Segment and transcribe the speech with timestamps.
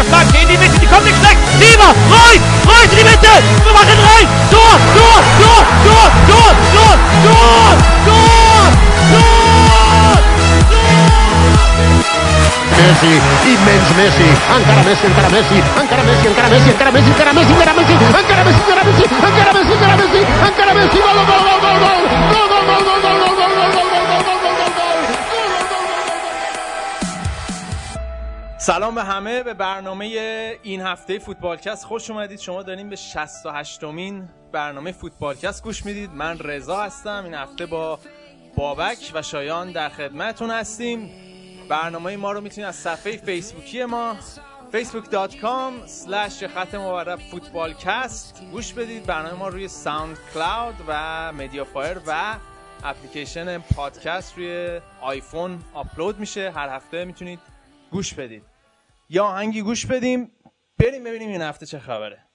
[0.00, 1.36] der Flanke in die Mitte, die kommt nicht weg.
[1.60, 3.32] Sieber, Reus, Reus in die Mitte,
[3.64, 4.26] wir machen rein.
[4.50, 7.74] Tor, Tor, Tor, Tor, Tor, Tor, Tor,
[8.06, 8.64] Tor,
[9.10, 9.40] Tor,
[12.80, 13.12] Messi,
[13.44, 17.72] immens Messi, encara Messi, encara Messi, encara Messi, encara Messi, encara Messi, encara Messi, encara
[17.72, 21.76] Messi, encara Messi, encara Messi, encara Messi, encara Messi, encara Messi, gol, gol, gol, gol,
[21.76, 22.00] gol,
[22.32, 22.89] gol, gol, gol, gol,
[28.70, 30.06] سلام به همه به برنامه
[30.62, 32.38] این هفته فوتبالکست خوش اومدید.
[32.38, 36.10] شما داریم به 68 مین برنامه فوتبالکست گوش می‌دید.
[36.10, 37.24] من رضا هستم.
[37.24, 37.98] این هفته با
[38.56, 41.10] بابک و شایان در خدمتون هستیم.
[41.68, 44.16] برنامه ما رو می‌تونید از صفحه فیسبوکی ما
[44.72, 49.06] facebook.com slash خط مورب فوتبالکست گوش بدید.
[49.06, 52.34] برنامه ما روی ساوند کلاود و مدیا فایر و
[52.84, 56.50] اپلیکیشن پادکست روی آیفون آپلود میشه.
[56.50, 57.38] هر هفته می‌تونید
[57.90, 58.49] گوش بدید.
[59.12, 60.32] یا آهنگی گوش بدیم
[60.78, 62.29] بریم ببینیم این هفته چه خبره.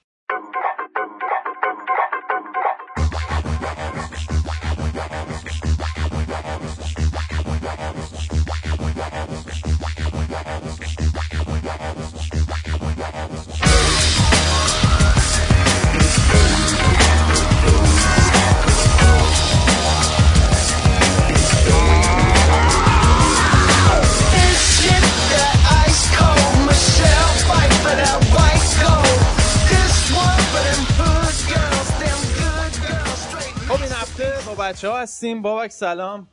[34.66, 35.42] بچه ها هستیم.
[35.42, 36.28] بابک سلام.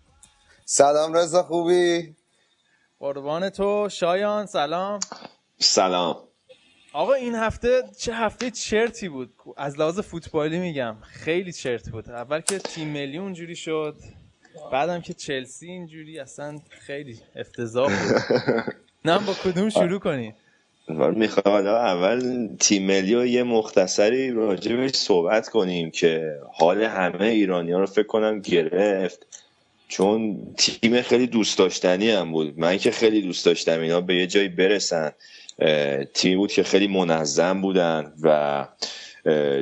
[0.66, 2.16] سلام رضا خوبی؟
[3.00, 3.90] قربان تو.
[3.92, 5.00] شایان سلام.
[5.60, 6.18] سلام.
[6.94, 12.10] آقا این هفته چه هفته چرتی بود؟ از لحاظ فوتبالی میگم خیلی چرت بود.
[12.10, 13.96] اول که تیم ملی اونجوری شد
[14.72, 18.24] بعدم که چلسی اینجوری اصلا خیلی افتضاح بود.
[19.06, 20.36] نه با کدوم شروع کنی
[20.88, 27.72] می‌خواد حالا اول تیم ملی رو یه مختصری راجبش صحبت کنیم که حال همه ایرانی
[27.72, 29.28] ها رو فکر کنم گرفت.
[29.88, 32.60] چون تیم خیلی دوست داشتنی هم بود.
[32.60, 35.12] من که خیلی دوست داشتم اینا به یه جایی برسن.
[36.14, 38.68] تیمی بود که خیلی منظم بودن و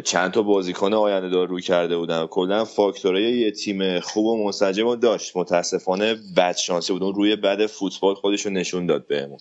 [0.04, 2.28] چند تا بازیکن آینده دار رو کرده بودن.
[2.28, 5.38] کلا فاکتورهای یه تیم خوب و منسجم داشت.
[5.38, 7.04] متاسفانه بد شانسی بود.
[7.04, 9.38] اون روی بد فوتبال خودش رو نشون داد بهمون.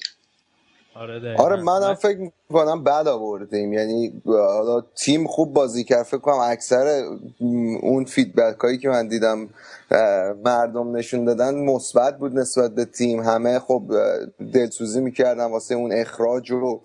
[1.00, 2.19] آره, آره منم فکر
[2.50, 3.72] می‌کنم بد آوردیم.
[3.72, 6.03] یعنی حالا تیم خوب بازی کرد.
[6.03, 7.05] فکر کنم اکثر
[7.83, 9.49] اون فیدبک هایی که من دیدم
[10.44, 13.21] مردم نشون دادن مثبت بود نسبت به تیم.
[13.21, 13.83] همه خب
[14.55, 16.81] دلسوزی می‌کردن واسه اون اخراج و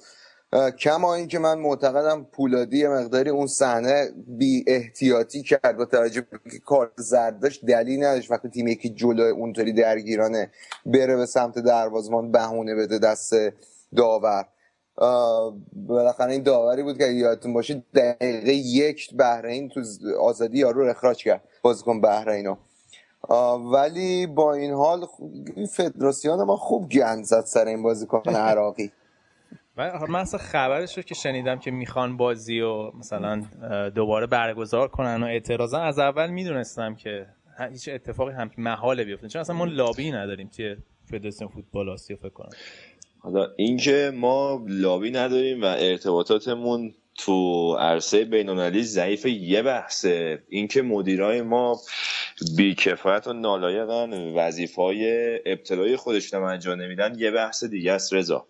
[0.80, 6.22] کما اینکه من معتقدم پولادی مقداری اون صحنه بی احتیاطی کرد با توجه
[6.52, 10.52] که کار زرد داشت دلیل نداشت وقتی تیم یکی جلو اونطوری درگیرانه
[10.86, 13.34] بره به سمت دروازمان بهونه بده دست
[13.96, 14.46] داور.
[15.74, 19.82] بالاخره این داوری بود که یادتون باشه دقیقه یک بحرین تو
[20.22, 21.44] آزادی یارو اخراج کرد.
[21.62, 22.56] بازیکن بحرینو.
[23.74, 25.06] ولی با این حال
[25.56, 28.92] این فدراسیون ما خوب گند زد سر این بازیکن عراقی.
[29.78, 33.44] من اصلا خبرش رو که شنیدم که می‌خوان بازی و مثلا
[33.96, 37.26] دوباره برگزار کنن و اعتراضا از اول می‌دونستم که
[37.72, 39.28] هیچ اتفاقی هم محاله بیفته.
[39.28, 40.76] چون اصلا ما لابی نداریم توی
[41.12, 42.50] فدراسیون فوتبال آسیا فکر کنم.
[43.26, 50.44] حالا اینکه ما لابی نداریم و ارتباطاتمون تو عرصه بینالمللی ضعیف یه بحثه.
[50.50, 51.80] اینکه مدیرای ما
[52.58, 58.46] بیکفایت و نالایقن وظیفه های ابتدایی خودشون انجام نمیدن یه بحث دیگه است رضا.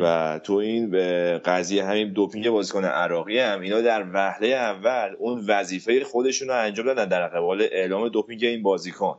[0.00, 5.44] و تو این به قضیه همین دوپینگ بازیکن عراقی هم اینا در وهله اول اون
[5.46, 9.18] وظیفه خودشون رو انجام دادن در قبال اعلام دوپینگ این بازیکن.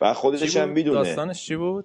[0.00, 0.98] و خودش هم می‌دونه.
[0.98, 1.84] داستانش چی بود؟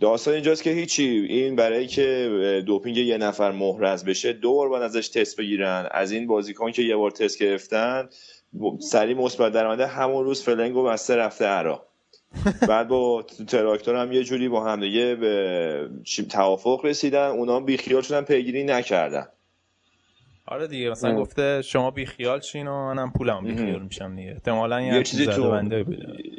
[0.00, 1.26] داستان اینجاست که هیچی.
[1.28, 5.88] این برای که دوپینگ یه نفر محرز بشه دو بار باید ازش تست بگیرن.
[5.90, 8.08] از این بازیکن که یه بار تست گرفتن
[8.78, 11.86] سریع مثبت درآمده همون روز فلنگ و بسته رفته عراق.
[12.68, 15.88] بعد با تراکتور هم یه جوری با هم دیگه به
[16.30, 17.26] توافق رسیدن.
[17.26, 19.26] اونا بیخیال شدن پیگیری نکردن.
[20.46, 24.30] آره دیگه مثلا گفته شما بیخیال شین و منم پولم بیخیال میشم دیگه.
[24.30, 25.62] احتمالاً یه چیزی تو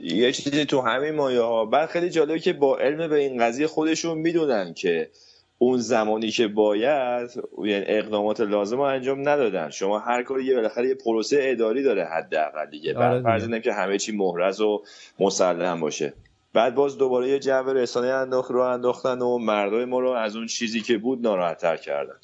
[0.03, 1.65] یه چیزی تو همین مایه ها.
[1.65, 5.09] بعد خیلی جالبه که با علم به این قضیه خودشون می‌دونن که
[5.57, 9.69] اون زمانی که باید یعنی اقدامات لازم رو انجام ندادن.
[9.69, 12.93] شما هر کاری یه بالاخره یه پروسه اداری داره حداقل دیگه.
[12.93, 14.83] بعد فرض که همه چی محرز و
[15.19, 16.13] مسلم باشه.
[16.53, 20.47] بعد باز دوباره یه جو رسانه انداخت رو انداختن و مردای ما رو از اون
[20.47, 22.15] چیزی که بود ناراحتتر کردن.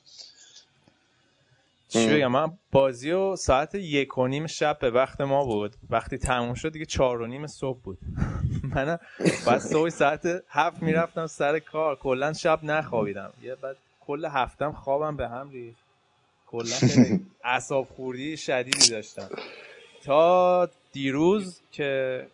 [1.87, 5.75] چی بگم من بازی و ساعت یک و نیم شب به وقت ما بود.
[5.89, 7.97] وقتی تموم شد دیگه چهار و نیم صبح بود.
[8.75, 8.99] من
[9.45, 11.95] بعد صبح ساعت هفت می‌رفتم سر کار.
[11.95, 13.33] کلا شب نخوابیدم.
[13.41, 13.75] یه بعد
[14.07, 15.79] کل هفته‌م خوابم به هم ریخت.
[16.47, 16.75] کلا
[17.43, 19.29] اعصاب خوردی شدیدی داشتم.
[20.03, 22.27] تا دیروز که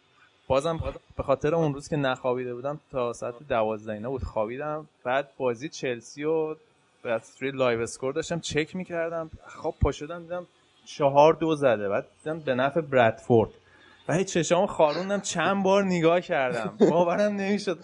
[0.48, 0.80] بازم
[1.18, 4.88] به خاطر اون روز که نخوابیده بودم تا ساعت دوازده اینا بود خوابیدم.
[5.04, 6.56] بعد بازی چلسی و
[7.04, 9.32] بعد روی live score داشتم چک می‌کردم.
[9.48, 10.48] خب پا شدم دیدم
[10.86, 11.90] چهار دو زده.
[11.90, 13.50] بعد دیدم به نفع برادفورد.
[14.08, 16.78] و هیچ چشام خاروندم چند بار نگاه کردم.
[16.90, 17.80] باورم نمی‌شد.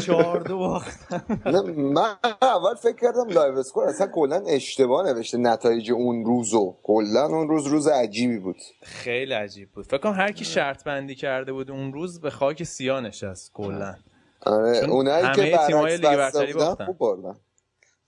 [0.00, 1.40] چهار دو باختم.
[1.76, 7.48] من اول فکر کردم live score اصلا کلا اشتباه نوشته نتایج اون روزو کلا اون
[7.48, 8.56] روز روز عجیبی بود.
[8.82, 9.86] خیلی عجیب بود.
[9.86, 13.94] فکر کنم هر کی شرط بندی کرده بود اون روز به خاک سیاه نشست کلا.
[14.40, 16.84] آره اونایی که برعکس بسته برتری بودن باختن.
[16.86, 17.36] خوب بردن.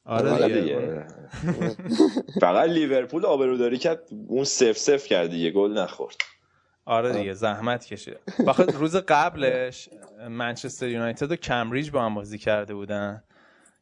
[0.05, 1.06] آره آره دیگه دیگه.
[2.41, 6.17] فقط لیورپول آبروداری کرد اون save save کرد دیگه گل نخورد.
[6.85, 9.89] آره دیگه زحمت کشید بخاطر روز قبلش
[10.29, 13.23] منچستر یونایتد و کمبریج با هم بازی کرده بودن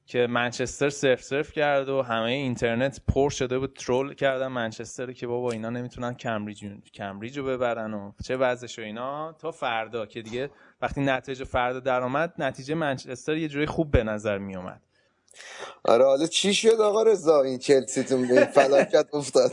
[0.06, 5.26] که منچستر صفر صفر کرد و همه اینترنت پر شده بود troll کردن منچستر که
[5.26, 6.64] بابا اینا نمی‌تونن کمبریج
[6.94, 9.32] کمبریج رو ببرن و چه وضعش و اینا.
[9.32, 10.50] تا فردا که دیگه
[10.82, 14.82] وقتی نتیجه فردا در اومد نتیجه منچستر یه جوری خوب به نظر می اومد
[15.84, 19.52] آره حالا چی شد آقا رضا؟ این چلسیتون به این فلاکت افتاد.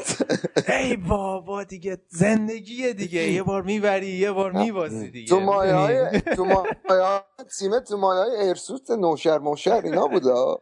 [0.68, 3.32] ای بابا دیگه زندگیه دیگه.
[3.32, 5.30] یه بار می‌بری یه بار میبازی دیگه.
[5.30, 7.20] تو مایه های؟ تو مایه های
[7.60, 10.60] تیم تو مایه های ارسوت نوشر موشر اینا بودا؟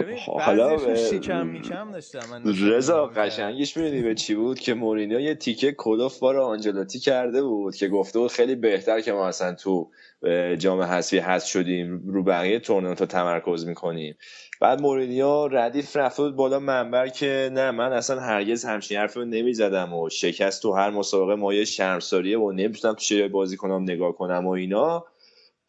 [0.00, 5.34] ببین حالا شیکم میکم داشتم من رضا قشنگش می‌دونی به چی بود؟ که مورینیو یه
[5.34, 9.90] تیکه کلوف بار آنجلوتی کرده بود که گفته بود خیلی بهتر که ما اصلا تو
[10.58, 14.16] جام حذفی حذف شدیم رو بقیه تورنمنت ها تمرکز می‌کنیم.
[14.60, 19.24] بعد مورینیو ردیف رفته بود بالا منبر که نه من اصلا هرگز همچین حرفی رو
[19.24, 24.12] نمی‌زدم و شکست تو هر مسابقه مایه شرمساریه و نمی‌تونم تو چه بازی کنم نگاه
[24.12, 25.04] کنم و اینا.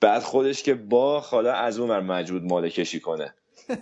[0.02, 3.34] بعد خودش که با حالا از اون ور مجبور ماله کشی کنه.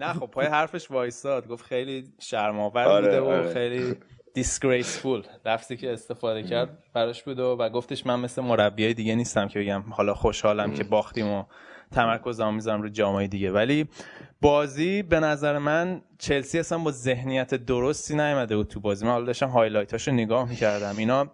[0.00, 1.48] نه خب پای حرفش وایساد.
[1.48, 3.54] گفت خیلی شرماور آره، بوده و آره.
[3.54, 3.96] خیلی
[4.38, 5.26] disgraceful.
[5.46, 9.60] لفظی که استفاده کرد براش بود و, و گفتش من مثل مربیای دیگه نیستم که
[9.60, 11.44] بگم حالا خوشحالم که باختیم و
[11.92, 13.52] تمرکزمو می‌ذارم رو جامعه دیگه.
[13.52, 13.88] ولی
[14.40, 19.06] بازی به نظر من چلسی اصلا با ذهنیت درستی نیومده بود تو بازی.
[19.06, 20.94] من حالا داشتم هایلایتاشو نگاه می‌کردم.
[20.98, 21.30] اینا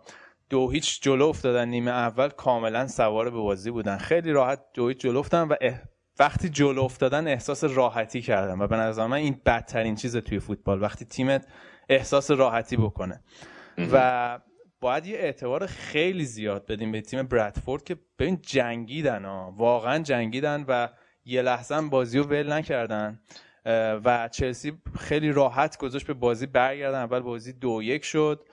[0.50, 3.96] دو هیچ جلو افتادن نیمه اول کاملا سوار به بازی بودن.
[3.98, 5.56] خیلی راحت دو هیچ جلو افتادن و
[6.18, 10.82] وقتی جلو افتادن احساس راحتی کردن و به نظر من این بدترین چیز توی فوتبال.
[10.82, 11.46] وقتی تیمت
[11.88, 13.20] احساس راحتی بکنه
[13.92, 14.38] و
[14.80, 20.64] باید یه اعتبار خیلی زیاد بدیم به تیم برادفورد که ببین جنگیدن ها واقعا جنگیدن
[20.68, 20.88] و
[21.24, 23.20] یه لحظه هم بازی رو ول نکردن
[24.04, 28.44] و چلسی خیلی راحت گذاشت به بازی برگردن اول بازی دو یک شد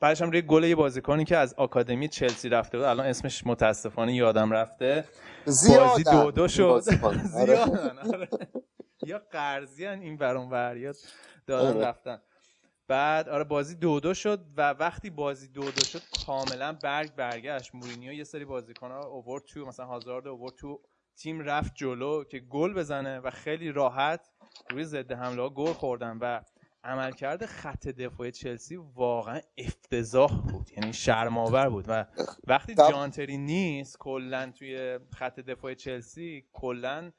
[0.00, 4.14] بعدش هم روی گل یه بازیکنی که از آکادمی چلسی رفته بود الان اسمش متاسفانه
[4.14, 5.04] یادم رفته
[5.46, 6.82] بازی زیادن دو دو شد.
[7.02, 7.24] آره.
[7.24, 8.28] زیادن آره.
[9.06, 10.92] یا قرضی این برون یا
[11.46, 11.86] دادن آره.
[11.86, 12.18] رفتن
[12.88, 17.74] بعد آره بازی دو دو شد و وقتی بازی دو دو شد کاملا برگ برگشت.
[17.74, 20.80] مورینیو یه سری بازیکن ها اوورد تو مثلا هازارد اوورد تو
[21.16, 24.30] تیم رفت جلو که گل بزنه و خیلی راحت
[24.70, 26.40] روی ضد حمله ها گل خوردن و
[26.84, 30.70] عملکرد خط دفاعی چلسی واقعا افتضاح بود.
[30.76, 31.84] یعنی شرم‌آور بود.
[31.88, 32.04] و
[32.46, 37.12] وقتی جان تری نیست کلا توی خط دفاع چلسی کلا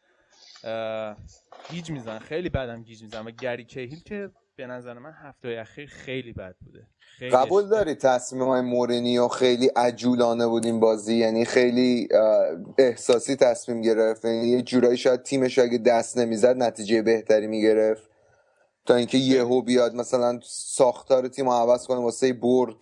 [1.70, 5.90] گیج میزن خیلی بدم گیج میزن و گری کهیل که به نظر من هفته اخیر
[5.90, 6.88] خیلی بد بوده.
[7.00, 7.70] خیلی قبول.
[7.70, 12.08] داری تصمیم های مورینیو خیلی عجولانه بود این بازی؟ یعنی خیلی
[12.78, 18.10] احساسی تصمیم گرفت؟ یعنی یه جورایی شاید تیمش اگه دست نمی‌زد نتیجه بهتری می‌گرفت؟
[18.86, 22.76] تا اینکه یهو بیاد مثلا ساختار تیم رو عوض کنه واسه برد.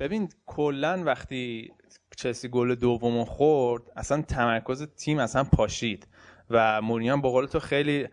[0.00, 1.72] ببین کلا وقتی
[2.16, 6.06] چلسی گل دومو خورد اصلا تمرکز تیم اصلا پاشید
[6.50, 8.08] و مورینیو هم به قول تو خیلی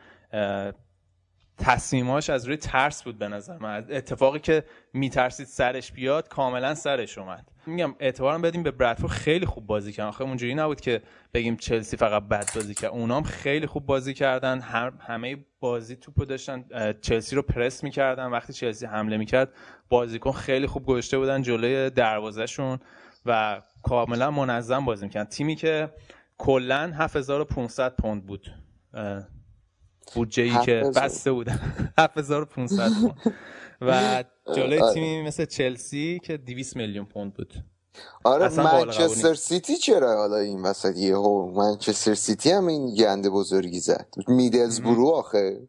[1.57, 3.85] تصمیماش از روی ترس بود به نظر من.
[3.89, 7.51] اتفاقی که میترسید سرش بیاد کاملا سرش اومد.
[7.65, 10.09] میگم اعتبارم بدیم به برادفورد خیلی خوب بازی کردن.
[10.09, 11.01] آخه اونجوری نبود که
[11.33, 12.91] بگیم چلسی فقط بد بازی کرد.
[12.91, 14.59] اونام خیلی خوب بازی کردن.
[14.59, 16.65] هم همه بازی توپو داشتن.
[17.01, 18.25] چلسی رو پرس می‌کردن.
[18.25, 19.49] وقتی چلسی حمله می‌کرد
[19.89, 22.79] بازیکن خیلی خوب گذاشته بودن جلوی دروازهشون
[23.25, 25.29] و کاملا منظم بازی می‌کردن.
[25.29, 25.89] تیمی که
[26.37, 28.51] کلا 7500 پوند بود.
[30.13, 31.03] بودجه ای که 7000.
[31.03, 31.59] بسته بودن
[31.97, 33.35] 7500 پوند
[33.81, 34.23] و
[34.55, 34.93] جلوی آره.
[34.93, 37.53] تیمی مثل چلسی که 200 میلیون پوند بود
[38.23, 39.33] آره منچستر.
[39.33, 45.59] سیتی چرا حالا این وسط یهو منچستر سیتی هم این گنده بزرگی زد میدلزبرو آخه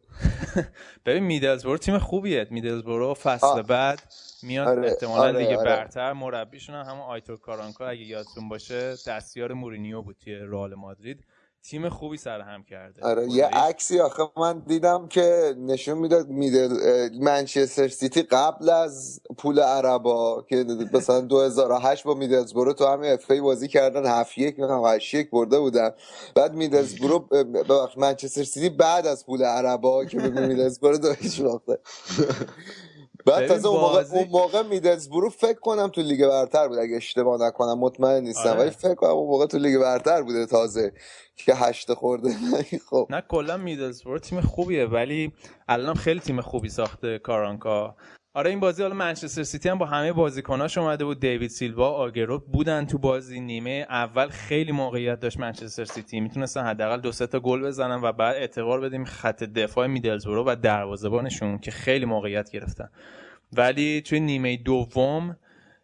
[1.05, 3.63] ببین میدلزبرو تیم خوبیه میدلزبرو فصل آه.
[3.63, 4.01] بعد
[4.43, 5.69] میاد آره، احتمالا آره، دیگه آره.
[5.69, 11.25] برتر مربیشون هم همون آیتور کارانکا اگه یادتون باشه دستیار مورینیو بود توی رئال مادرید
[11.69, 13.03] تیم خوبی سرهم کرده.
[13.03, 16.69] آره یه عکسی آخه من دیدم که نشون می‌داد میدل
[17.19, 23.31] منچستر سیتی قبل از پول عربا که مثلا 2008 با میدلزبرو تو همین اف ای
[23.31, 25.91] بازی کردن 7 1 8 1 برده بودن.
[26.35, 31.79] بعد میدلزبرو ببخش منچستر سیتی بعد از پول عربا که به میدلزبرو دو هیچ باخته.
[33.27, 36.77] بعد تازه اون موقع, اون موقع میدلزبرو فکر کنم تو لیگ برتر بود.
[36.77, 38.49] اگه اشتباه نکنم مطمئن نیستم.
[38.49, 38.59] آره.
[38.59, 40.93] ولی فکر کنم اون موقع تو لیگ برتر بوده تازه.
[41.35, 42.29] که هشت خورده.
[42.89, 43.07] خب.
[43.09, 45.31] نه کلا میدلزبرو تیم خوبیه ولی
[45.67, 47.95] الان خیلی تیم خوبی ساخته کارانکا.
[48.37, 51.19] آره این بازی حالا منچستر سیتی هم با همه بازیکناش اومده بود.
[51.19, 53.39] دیوید سیلوا آگرو بودن تو بازی.
[53.39, 56.19] نیمه اول خیلی موقعیت داشت منچستر سیتی.
[56.19, 61.57] می‌تونستن حداقل دو تا گل بزنن و بعد اعتبار بدیم خط دفاع میدلزبرو و دروازه‌بانشون
[61.57, 62.89] که خیلی موقعیت گرفتن.
[63.53, 65.37] ولی توی نیمه دوم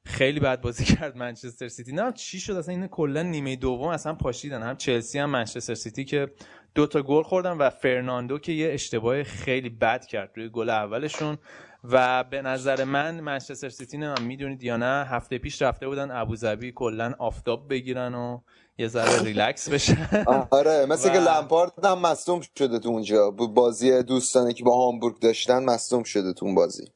[0.06, 1.92] خیلی بد بازی کرد منچستر سیتی.
[1.92, 4.64] نه چی شد؟ اصلا این کلا نیمه دوم اصلا پاشیدن.
[4.64, 6.32] هم چلسی هم منچستر سیتی که
[6.76, 11.38] دو تا گل خوردن و فرناندو که یه اشتباه خیلی بد کرد روی گل اولشون.
[11.84, 16.72] و به نظر من منچستر سیتی نه می‌دونید یا نه هفته پیش رفته بودن ابوظبی
[16.72, 18.40] کلا آفتاب بگیرن و
[18.78, 20.26] یه ذره ریلکس بشن.
[20.52, 23.32] آره مثل که لمپارد هم مصدوم شده تو اونجا.
[23.32, 26.88] بازی دوستانه که با هامبورگ داشتن مصدوم شده تو اون بازی.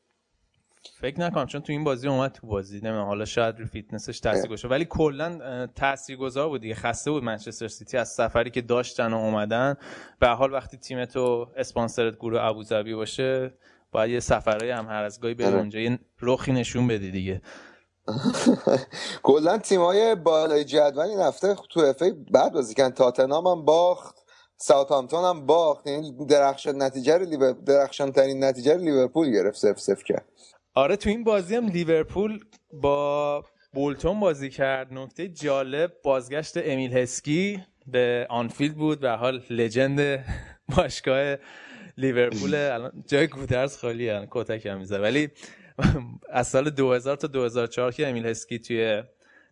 [0.99, 4.45] فکر نکنم چون تو این بازی اومد تو بازی نمی‌دونم حالا شاید رو فیتنسش تاثیر
[4.45, 6.75] گذاشته ولی کلا تاثیرگذار بود دیگه.
[6.75, 9.75] خسته بود منچستر سیتی از سفری که داشتن و اومدن.
[10.19, 13.53] به هر حال وقتی تیم تو اسپانسرت گروه ابوظبی باشه
[13.97, 15.57] باید یه سفرهای هم هر از گاهی به آره.
[15.57, 17.41] اونجا یه رخی نشون بدی دیگه.
[19.23, 24.15] کلا تیمای بالای جدول این هفته تو اف ای بد بازی کردن تاتنهام هم باخت
[24.57, 25.87] ساوثهامپتون هم باخت.
[25.87, 27.17] یعنی درخشان نتیجه
[27.65, 30.25] درخشان ترین نتیجه لیورپول گرفت صفر صفر کرد.
[30.73, 32.39] آره تو این بازی هم لیورپول
[32.73, 34.93] با بولتون بازی کرد.
[34.93, 40.25] نکته جالب بازگشت امیل هسکی به آنفیلد بود و حال legend
[40.77, 41.35] باشگاه
[41.97, 45.29] لیورپول الان جای گودرز خالی الان کتک هم میزه ولی
[46.29, 49.03] از سال 2000 تا 2004 که امیل هسکی توی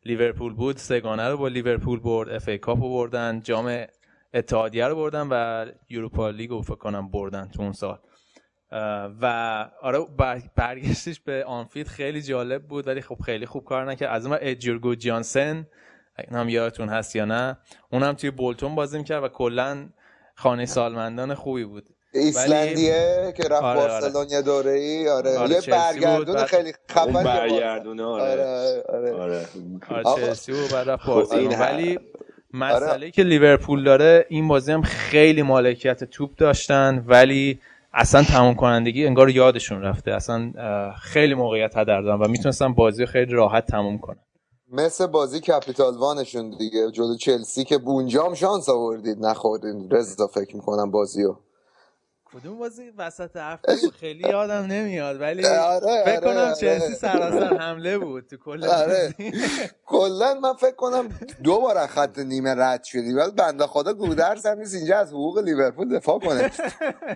[0.06, 3.86] لیورپول بود سگانه رو با لیورپول برد اف ای کاپ رو بردن جام
[4.34, 8.00] اتحادیه رو بردن و یوروپا لیگ رو فکر کنم بردن تو اون سال.
[9.22, 9.26] و
[9.82, 10.00] آره
[10.56, 14.10] برگشتش به آنفیلد خیلی جالب بود ولی خب خیلی خوب کار نکرد.
[14.10, 15.68] از اون اجورگو جانسن
[16.18, 17.58] این هم یادتون هست یا نه
[17.92, 19.90] اونم توی بولتون بازی می‌کرد و کلا
[20.36, 21.95] خانه سالمندان خوبی بود.
[22.20, 28.04] ایسلندیه که رفت آره بارسلون یه دوره ای آره, آره یه برگردون خیلی خفن برگردونه
[28.04, 28.24] آره.
[28.24, 29.46] آره آره, آره.
[30.04, 32.00] آره چلسی بود بعد رفت بارسلون ولی
[32.54, 33.12] مسئله آره.
[33.12, 37.60] که لیورپول داره این بازی هم خیلی مالکیت توپ داشتن ولی
[37.94, 40.12] اصلا تمام کنندگی انگار یادشون رفته.
[40.12, 40.52] اصلا
[41.02, 44.20] خیلی موقعیت هدر دادن و می‌تونستن بازی خیلی راحت تموم کنن.
[44.72, 49.18] مثل بازی کپیتال وانشون دیگه جلو چلسی که بونجام شانس آوردید.
[49.26, 51.36] نخوردید رضا فکر می‌کنم بازیو.
[52.36, 57.98] کدوم بازی وسط هفته خیلی یادم نمیاد ولی آره، فکر کنم آره، چلسی سراسر حمله
[57.98, 59.14] بود تو کل آره.
[59.86, 61.10] کلا من فکر کنم
[61.44, 63.14] دو بار خط نیمه رد شدی.
[63.14, 64.76] ولی بنده خدا گودرز هم نیست.
[64.76, 66.52] اینجا از حقوق لیورپول دفاع کنه.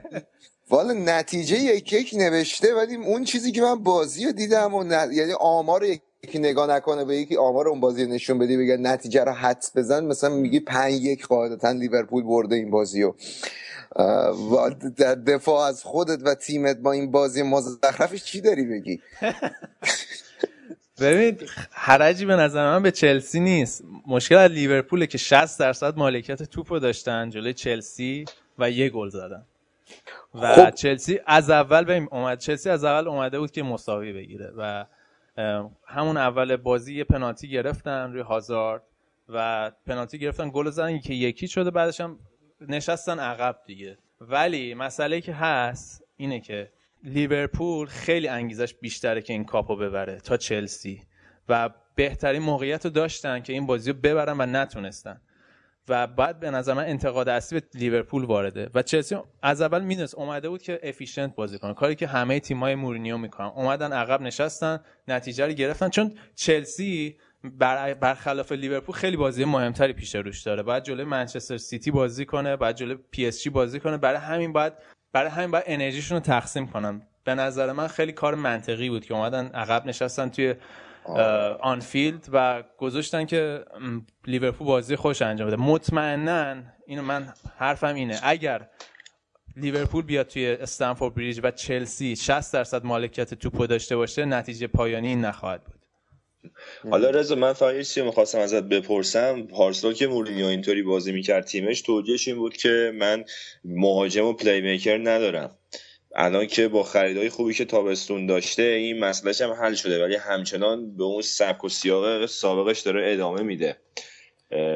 [0.72, 5.34] والا نتیجه یک یک نوشته ولی اون چیزی که من بازی رو دیدم و یعنی
[5.40, 5.86] آمار
[6.24, 10.06] یکی نگاه نکنه به یکی آمار اون بازی نشون بدی بگه نتیجه رو حدس بزن.
[10.06, 13.16] مثلا میگی پنج یک قاعدتا لیورپول برده این بازی رو.
[14.98, 19.02] در دفاع از خودت و تیمت با این بازی مزخرفش چی داری بگی؟
[21.02, 21.38] ببین
[21.72, 23.84] حرجی به نظر من به چلسی نیست.
[24.08, 28.26] مشکل از لیورپوله که 60 درصد مالکیت توپ رو داشتن جلوی چلسی
[28.60, 29.46] و یه گل زدن.
[30.36, 30.70] و خب.
[30.70, 34.86] چلسی از اول ببین اومد چلسی از اول اومده بود که مساوی بگیره و
[35.86, 38.82] همون اول بازی یه پنالتی گرفتن روی هازارد
[39.30, 42.20] و پنالتی گرفتن گل زدن که یکی شده بعدش هم
[42.68, 43.98] نشستن عقب دیگه.
[44.22, 46.72] ولی مسئله که هست اینه که
[47.04, 51.02] لیورپول خیلی انگیزش بیشتره که این کاپو ببره تا چلسی
[51.50, 55.22] و بهترین موقعیت رو داشتن که این بازی رو ببرن و نتونستن.
[55.88, 58.70] و بعد به نظر من انتقاد اصلی به لیورپول وارده.
[58.74, 61.74] و چلسی از اول می‌دونست اومده بود که efficient بازی کنه.
[61.74, 63.48] کاری که همه تیمای مورینیو می‌کنن.
[63.48, 65.90] اومدن عقب نشستن نتیجه رو گرفتن.
[65.90, 70.64] چون چلسی بر برخلاف لیورپول خیلی بازی مهمتری پیش روش داره.
[70.64, 73.98] بعد جلوی منچستر سیتی بازی کنه بعد جلوی پی اس جی بازی کنه.
[73.98, 74.74] برای همین باید
[75.14, 77.02] برای همین باید انرژیشون رو تقسیم کنن.
[77.24, 80.56] به نظر من خیلی کار منطقی بود که اومدن عقب نشستن توی
[81.62, 83.66] آنفیلد و گذاشتن که
[84.28, 85.58] لیورپول بازی خوش انجام بده.
[85.58, 86.56] مطمئنا
[86.86, 88.70] اینو من حرفم اینه اگر
[89.56, 95.08] لیورپول بیاد توی استنفورد بریج و چلسی 60 درصد مالکیت توپو داشته باشه نتیجه پایانی
[95.08, 95.79] این نخواهد بود.
[96.90, 99.44] حالا رضا من فقط یه چیزی می‌خواستم ازت بپرسم.
[99.44, 103.24] پارسال که مورینیو اینطوری بازی می‌کرد تیمش توجیهش این بود که من
[103.66, 105.56] مهاجم و playmaker ندارم.
[106.16, 110.96] الان که با خریدای خوبی که تابستون داشته این مسئله‌ش هم حل شده ولی همچنان
[110.98, 113.78] به اون سبک و سیاق سابقش داره ادامه میده.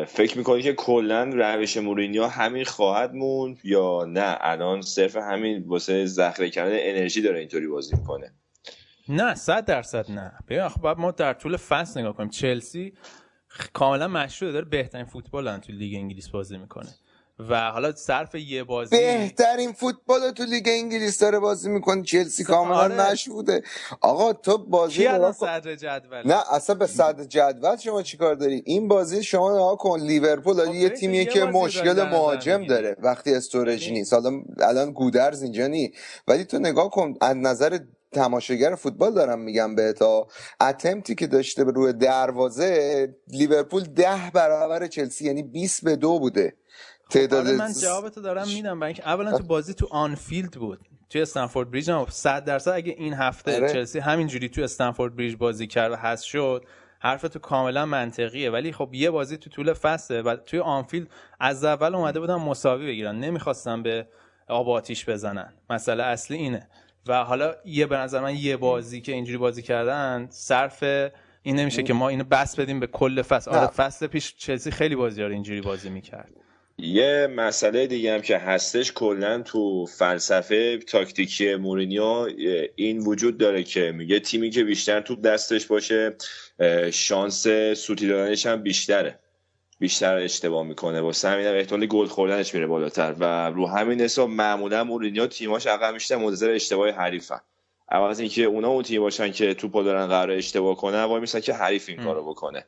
[0.07, 6.05] فکر می‌کنی که کلا روش مورینیو همین خواهد موند یا نه؟ الان صرف همین واسه
[6.05, 8.31] ذخیره کردن انرژی داره اینطوری بازی می‌کنه.
[9.10, 10.31] نه صد درصد نه.
[10.48, 12.29] ببین خب ما در طول فصل نگاه کنیم.
[12.29, 12.93] چلسی
[13.74, 16.89] کاملا مشروع داره بهترین فوتبال تو لیگ انگلیس بازی می‌کنه.
[17.50, 22.03] و حالا صرف یه بازی بهترین فوتبال تو لیگ انگلیس داره بازی می‌کنه.
[22.03, 23.12] چلسی کاملا آره.
[23.12, 23.63] نشوده
[24.01, 25.31] آقا تو بازی الان.
[25.31, 30.00] صدر جدول؟ نه اصلا به صدر جدول شما چیکار داری؟ این بازی شما نگاه کن.
[30.00, 32.65] لیورپول خب یه تیمیه یه که مشکل مهاجم.
[32.65, 33.98] داره وقتی استورج ببین.
[33.98, 34.13] نیست.
[34.13, 35.91] حالا الان گودرز اینجا نی.
[36.27, 37.79] ولی تو نگاه کن از نظر
[38.13, 40.27] تماشاگر فوتبال دارم میگم به تا
[40.62, 46.20] attempt ی که داشته به روی دروازه لیورپول ده برابر چلسی یعنی 20 به دو
[46.20, 46.53] بوده.
[47.10, 48.79] تعداد من جوابتو دارم میدم.
[48.79, 50.79] برای اینکه اولا تو بازی تو آنفیلد بود
[51.10, 52.72] توی استنفورد بریج هم 100 درصد.
[52.72, 53.74] اگه این هفته آره.
[53.74, 56.65] چلسی همینجوری تو استنفورد بریج بازی کرد و هست شد
[57.00, 58.50] حرف تو کاملا منطقیه.
[58.50, 61.08] ولی خب یه بازی تو طول فصله و توی آنفیلد
[61.39, 63.20] از اول اومده بودن مساوی بگیرن.
[63.20, 64.08] نمی‌خواستن به
[64.48, 65.53] آب آتیش بزنن.
[65.70, 66.70] مسئله اصلی اینه.
[67.07, 70.83] و حالا یه به نظر من یه بازی که اینجوری بازی کردن صرف
[71.43, 73.51] این نمیشه که ما اینو بس بدیم به کل فصل.
[73.51, 73.67] آره.
[73.67, 76.29] فصل پیش چلسی خیلی بازی رو اینجوری بازی می‌کرد.
[76.77, 82.27] یه مسئله دیگه هم که هستش کلا تو فلسفه تاکتیکی مورینیو
[82.75, 86.15] این وجود داره که میگه تیمی که بیشتر توپ دستش باشه
[86.91, 89.19] شانس سوتی دادنش هم بیشتره.
[89.83, 91.01] بیشتر اشتباه می‌کنه.
[91.01, 93.15] واسه همین هم احتمال گل خوردنش میره بالاتر.
[93.19, 97.39] و رو همین حساب معمولا مورینیو تیماش عقب بیشتر منتظر اشتباه حریفن.
[97.91, 101.39] اول از اینکه اونا اون تیم باشن که توپو دارن قرار اشتباه کنن وای میسن
[101.39, 102.65] که حریف این کارو بکنه.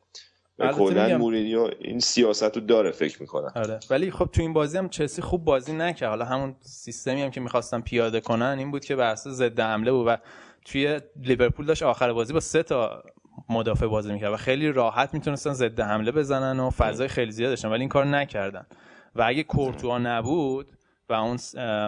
[0.60, 3.80] و کلا مورینیو این سیاست رو داره فکر می‌کنم آره.
[3.90, 6.10] ولی خب تو این بازی هم چلسی خوب بازی نکرد.
[6.10, 9.92] حالا همون سیستمی هم که می‌خواستن پیاده کنن این بود که بر اساس ضد حمله
[9.92, 10.18] بود و
[10.66, 13.04] توی لیورپول داشت آخر بازی با سه تا
[13.50, 17.68] مدافع بازی می‌کرد و خیلی راحت می‌تونستن ضد حمله بزنن و فضای خیلی زیاد داشتن
[17.68, 18.66] ولی این کار نکردن.
[19.16, 20.72] و اگه کورتوا نبود
[21.10, 21.38] و اون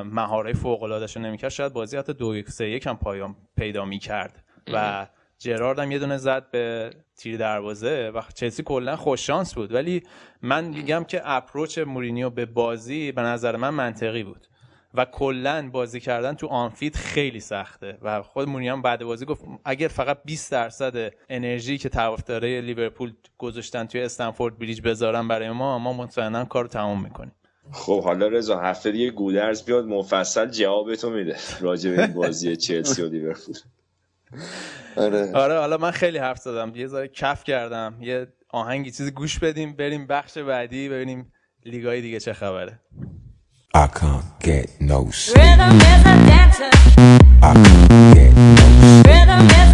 [0.03, 4.43] مهارهای فوق العاده نمی‌کرد شاید بازی حتی دو یک سه یک هم پایان پیدا می‌کرد.
[4.73, 5.07] و
[5.39, 9.73] جرارد هم یه دونه زد به تیر دروازه و چلسی کلا خوش شانس بود.
[9.73, 10.03] ولی
[10.41, 14.47] من میگم که اپروچ مورینیو به بازی به نظر من منطقی بود.
[14.93, 17.97] و کلا بازی کردن تو آنفیت خیلی سخته.
[18.01, 23.13] و خود مورینیو هم بعد بازی گفت اگر فقط 20 درصد انرژی که طرفدارای لیورپول
[23.37, 27.31] گذاشتن توی استنفورد بریج بذارن برای ما ما مطمئنا کارو تموم می‌کنیم.
[27.71, 33.01] خب حالا رضا هفته دیگه گودرز بیاد مفصل جوابتو میده راجع به این بازی چلسی
[33.01, 33.55] و لیورپول.
[34.95, 35.31] آره.
[35.33, 36.71] آره حالا من خیلی حرف زدم.
[36.75, 37.97] یه ذره کف کردم.
[38.01, 41.33] یه آهنگی چیزی گوش بدیم بریم بخش بعدی ببینیم
[41.65, 42.79] لیگای دیگه چه خبره.
[43.73, 45.37] I can't get no sleep.
[45.37, 46.69] Rhythm is a dancer.
[47.43, 49.07] I can't get no sleep.
[49.07, 49.66] Rhythm is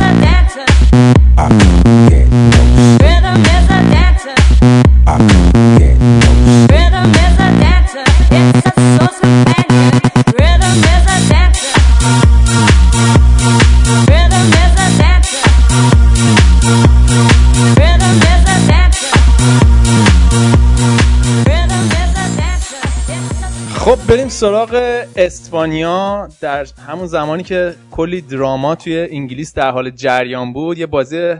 [24.43, 26.29] سراغ اسپانیا.
[26.41, 31.35] در همون زمانی که کلی دراما توی انگلیس در حال جریان بود یه بازی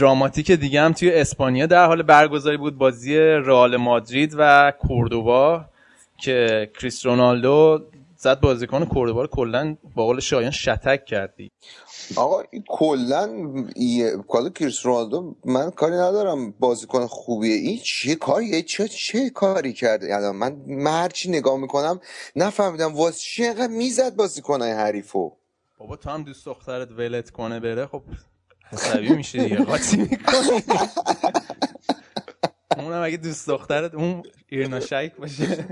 [0.00, 5.64] دراماتیک دیگه هم توی اسپانیا در حال برگزاری بود بازی رئال مادرید و کوردوبا
[6.18, 7.80] که کریس رونالدو
[8.16, 11.50] زد بازیکن کوردوبا رو کلا با قول شایان شتک کردی
[12.16, 13.28] آقا این کلا
[14.28, 17.54] کالا کریس رونالدو من کاری ندارم بازیکن خوبیه.
[17.54, 22.00] این چه کاریه چه چه کاری کرده؟ الان من من هرچی نگاه می‌کنم
[22.36, 25.32] نفهمیدم واسه چه اینقدر می‌زد بازیکنهای حریفو.
[25.78, 28.02] بابا تو هم دوست دخترت ولت کنه بره خب
[28.72, 29.56] عصبی میشه دیگه.
[29.56, 30.62] قاطی می‌کنی؟
[32.78, 35.66] اونم اگه دوست دخترت اون ایرنا شیک باشه.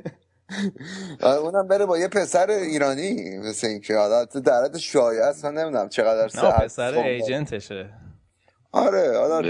[1.23, 5.55] اونم بره با یه پسر ایرانی مثل اینکه حالا تو در حد شایع است من
[5.55, 6.95] نمی‌دونم چقدر نه پسر.
[6.95, 7.91] ایجنتشه.
[8.75, 9.43] آره حالا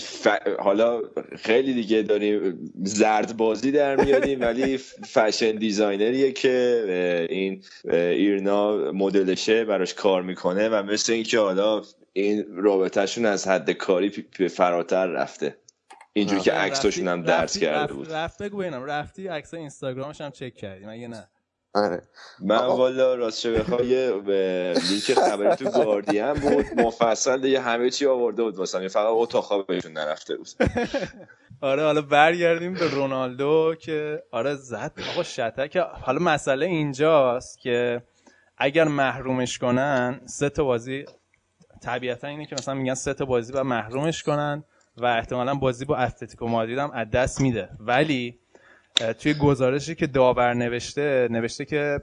[0.00, 0.28] ف...
[0.58, 1.00] حالا
[1.36, 4.76] خیلی دیگه داریم زرد بازی در میاریم ولی
[5.12, 12.44] fashion designer یه که این ایرینا مدلشه براش کار می‌کنه و مثل اینکه حالا این
[12.56, 15.56] رابطهشون از حد کاری پی- پی- فراتر رفته.
[16.12, 18.12] اینجور که عکساشون هم درس کرده بود.
[18.12, 21.28] رفت بگو ببینم رفتی عکس اینستاگرامش هم چک کردی مگه نه؟
[21.74, 22.02] آره.
[22.40, 22.76] من آقا.
[22.76, 28.42] والا راستش بخوای یه به لینک خبری تو گاردین بود مفصل دیگه همه چی آورده
[28.42, 30.48] بود واسه فقط اتاق خوابشون نرفته بود.
[31.60, 34.92] آره حالا برگردیم به رونالدو که آره زد.
[35.12, 35.76] آقا شتک.
[35.76, 38.02] حالا مسئله اینجاست که
[38.58, 41.04] اگر محرومش کنن سه تا بازی
[41.82, 44.64] طبیعتا اینه که مثلا میگن سه تا بازی و محرومش کنن.
[44.96, 47.68] و احتمالا بازی با اتلتیکو مادرید هم از دست میده.
[47.80, 48.38] ولی
[49.18, 52.00] توی گزارشی که داور نوشته نوشته که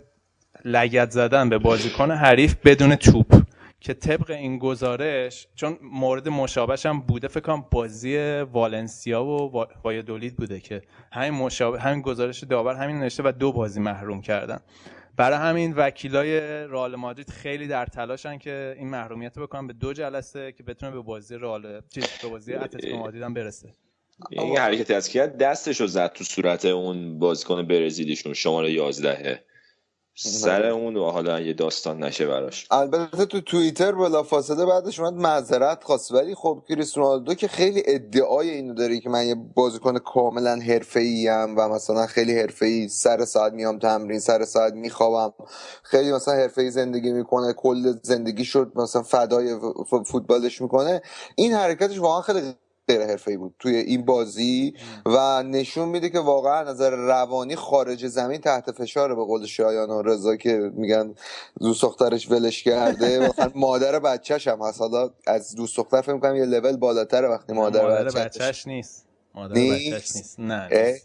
[0.66, 3.44] لگت زدن به بازیکن حریف بدون توپ
[3.80, 9.68] که طبق این گزارش چون مورد مشابهش هم بوده فکر کنم بازی والنسیا و وا-
[9.84, 14.60] وایادولید بوده که همین مشابه همین گزارش داور همین نوشته و دو بازی محروم کردن.
[15.18, 19.94] برای همین وکیلای رئال مادرید خیلی در تلاشن که این محرومیت رو بکنن به دو
[19.94, 23.74] جلسه که بتونه به بازی رئال چیز به بازی اتلتیکو مادرید هم برسه.
[24.30, 29.44] این حرکتی از کرد دستشو زد تو صورت اون بازیکن برزیلیشون شماره 11
[30.20, 32.68] سر اون و حالا یه داستان نشه براش.
[32.72, 36.12] البته تو توییتر بلافاصله بعدش اومد معذرت خواست.
[36.12, 41.30] ولی خب کریس رونالدو که خیلی ادعای اینو داره که من یه بازیکن کاملا حرفه‌ای
[41.30, 45.34] ام و مثلا خیلی حرفه‌ای سر ساعت میام تمرین سر ساعت میخوابم.
[45.84, 49.56] خیلی مثلا حرفه‌ای زندگی می‌کنه کل زندگی شد مثلا فدای
[50.06, 51.02] فوتبالش می‌کنه.
[51.36, 52.54] این حرکتش واقعا خیلی
[52.88, 54.74] غیر حرفه‌ای بود توی این بازی
[55.06, 60.02] و نشون میده که واقعا نظر روانی خارج زمین تحت فشاره به قول شایان و
[60.02, 61.16] رضا که میگن
[61.60, 63.20] دوست دخترش ولش کرده.
[63.30, 64.82] مثلا مادر بچهش هم هست.
[64.82, 69.06] حالا از دوست دختر فکر می‌کنم یه لول بالاتره وقتی مادر, مادر بچه‌ش نیست.
[69.36, 70.40] مادر؟ بچهش نیست.
[70.40, 70.98] نه.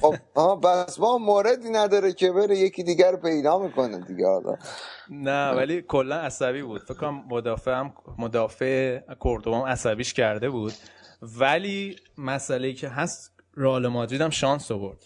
[0.00, 4.56] خب آها بس ما موردی نداره که بره یکی دیگر رو پیدا می‌کنه دیگه حالا.
[5.10, 6.82] نه ولی کلا عصبی بود.
[6.82, 9.00] فکر کنم مدافع هم مدافع
[9.46, 10.72] هم عصبیش کرده بود.
[11.38, 15.02] ولی مسئله که هست رئال مادرید هم شانس آورد.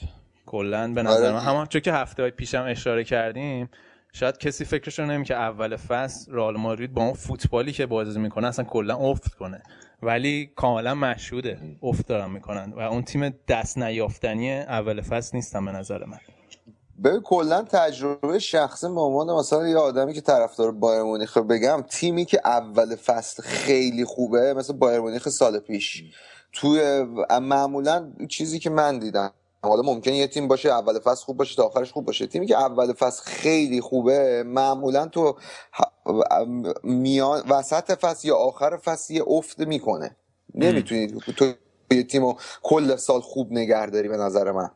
[0.47, 1.33] کلا به نظر آره.
[1.33, 3.71] من همون چون که هفته های پیشم اشاره کردیم
[4.13, 8.21] شاید کسی فکرش رو نمی که اول فصل رئال مادرید با اون فوتبالی که بازی
[8.21, 9.63] می‌کنه اصلا کلا افت کنه.
[10.03, 11.59] ولی کاملا مشهوده.
[11.83, 12.73] افت دارن می‌کنن.
[12.77, 16.19] و اون تیم دست نیافتنی اول فصل نیستن به نظر من.
[17.05, 22.25] ببین کلا تجربه شخصی به عنوان مثلا یه آدمی که طرفدار بایر مونیخ بگم تیمی
[22.25, 26.05] که اول فصل خیلی خوبه مثل بایر مونیخ سال پیش.
[26.53, 27.07] توی
[27.41, 31.63] معمولا چیزی که من دیدم حالا ممکن یه تیم باشه اول فصل خوب باشه تا
[31.63, 32.27] آخرش خوب باشه.
[32.27, 35.37] تیمی که اول فصل خیلی خوبه معمولا تو
[36.83, 40.17] میان وسط فصل یا آخر فصل یه افت می‌کنه.
[40.55, 41.53] نمی‌تونی تو
[41.91, 44.71] یه تیم رو کل سال خوب نگه داری به نظر من.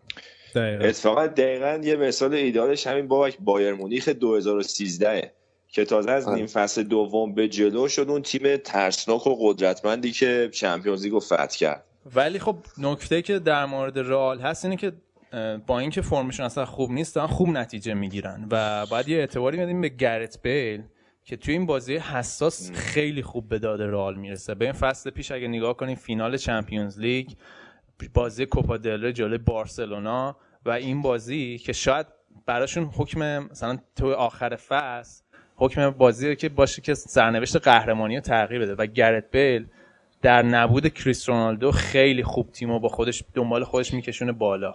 [0.55, 0.85] دقیقا.
[0.85, 5.33] اتفاقا دقیقا یه مثال ایدالش همین بابک بایر مونیخ 2013
[5.69, 6.37] که تازه از آره.
[6.37, 11.21] نیم فصل دوم به جلو شد اون تیم ترسناک و قدرتمندی که چمپیونز لیگ رو
[11.21, 11.85] فتح کرد.
[12.15, 14.93] ولی خب نکته که در مورد رئال هست اینه که
[15.67, 19.81] با اینکه فرمشون اصلا خوب نیست دارن خوب نتیجه می‌گیرن و باید یه اعتباری بدیم
[19.81, 20.83] به گرت بیل.
[21.27, 24.55] که توی این بازی حساس خیلی خوب به داد رئال می‌رسه.
[24.55, 27.31] به این فصل پیش اگه نگاه کنیم فینال چمپیونز لیگ
[28.15, 32.07] بازی کوپا دل جلوی بارسلونا و این بازی که شاید
[32.47, 35.23] براشون حکم مثلا تو آخر فصل
[35.57, 38.75] حکم بازی که باشه که سرنوشت قهرمانی رو تغییر بده.
[38.75, 39.67] و گرت بیل
[40.23, 44.75] در نبود کریس رونالدو خیلی خوب تیمو با خودش دنبال خودش میکشونه بالا.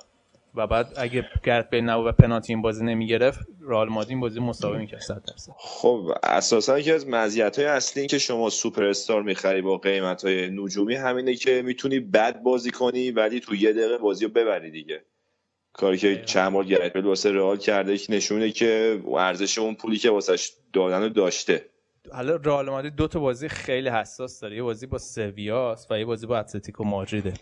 [0.55, 4.39] و بعد اگه گرت بیل نبود و پنالتی این بازی نمی‌گرفت رئال مادرید این بازی
[4.39, 5.51] مساوی می‌کرد 100 درصد.
[5.57, 10.25] خب اساسا یکی از مزیت های اصلی این که شما سوپر استار می‌خری با قیمت
[10.25, 14.71] های نجومی همینه که می‌تونی بد بازی کنی ولی تو یه دقیقه بازی رو ببری
[14.71, 15.01] دیگه.
[15.73, 19.97] کاری که چند بار گرت بیل واسه رئال کرده که نشونه که ارزش اون پولی
[19.97, 21.65] که واسش دادن رو داشته.
[22.11, 24.55] حالا رئال مادرید دو تا بازی خیلی حساس داره.
[24.55, 27.33] یه بازی با سویاس و یه بازی با اتلتیکو مادریده.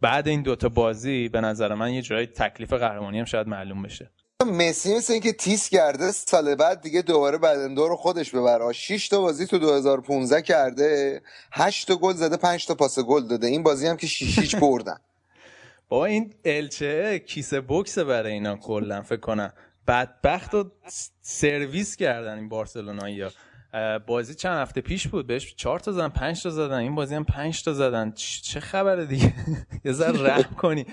[0.00, 4.10] بعد این دوتا بازی به نظر من یه جورایی تکلیف قهرمانی هم شاید معلوم بشه.
[4.46, 9.20] مسی مثل اینکه تیز کرده سال بعد دیگه دوباره بلندور رو خودش ببره 6 تا
[9.20, 13.46] بازی تو 2015 کرده 8 تا گل زده 5 تا پاس گل داده.
[13.46, 14.96] این بازی هم که 6 هیچ بردن.
[15.88, 19.52] بابا این الچه کیسه بوکس برای اینا کلا فکر کنم.
[19.88, 20.50] بدبخت
[20.86, 23.30] س- سرویس کردن این بارسلونایی ها
[24.06, 26.78] بازی چند هفته پیش بود؟ بهش چهار تا زدن پنج تا زدن.
[26.78, 28.12] این بازی هم پنج تا زدن.
[28.42, 29.34] چه خبره دیگه؟
[29.84, 30.86] یه ذره رحم کنی.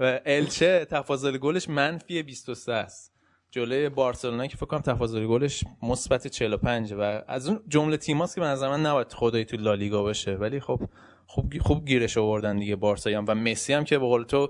[0.00, 3.12] و الچه تفاضل گلش منفی 23 است.
[3.50, 8.40] جلوی بارسلونا که فکر کنم تفاضل گلش مثبت 45 و از اون جمله تیماست که
[8.40, 10.34] به نظر من نباید خدایی تو لالیگا باشه.
[10.34, 10.80] ولی خب
[11.26, 13.24] خوب خوب گیرش آوردن دیگه بارسایی هم.
[13.28, 14.48] و مسی هم که به قول تو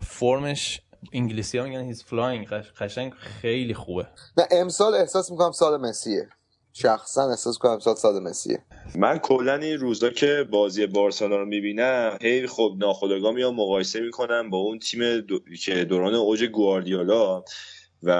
[0.00, 0.80] فرمش
[1.12, 4.06] انگلیسی ها میگن he's flying قشنگ خیلی خوبه.
[4.38, 6.28] نه امسال احساس می‌کنم سال مسیه.
[6.76, 8.58] شخصا احساس می‌کنم سال سال مسیه.
[8.94, 14.50] من کلا این روزا که بازی بارسلونا رو می‌بینم هی خب ناخودآگاه میام مقایسه می‌کنم
[14.50, 15.40] با اون تیم دو...
[15.64, 17.44] که دوران اوج گواردیولا
[18.02, 18.10] و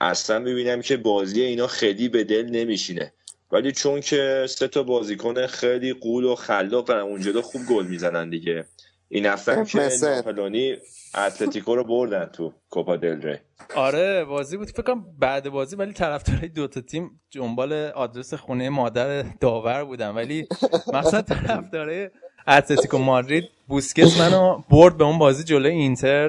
[0.00, 3.12] اصلا می‌بینم که بازی اینا خیلی به دل نمیشینه.
[3.52, 8.30] ولی چون که سه تا بازیکن خیلی قول و خلاق دارن اونجا خوب گل می‌زنن
[8.30, 8.64] دیگه.
[9.08, 9.88] این هفته که.
[10.02, 10.76] ناپلونی
[11.14, 13.36] اتلتیکو رو بردن تو کوپا دل ری.
[13.76, 14.68] آره بازی بود.
[14.70, 20.10] فکر کنم بعد بازی ولی طرفدارای دو تا تیم دنبال آدرس خونه مادر داور بودن.
[20.10, 20.46] ولی
[20.94, 22.10] مثلا طرفدارای
[22.48, 26.28] اتلتیکو مادرید بوسکت منو برد به اون بازی جلوی اینتر.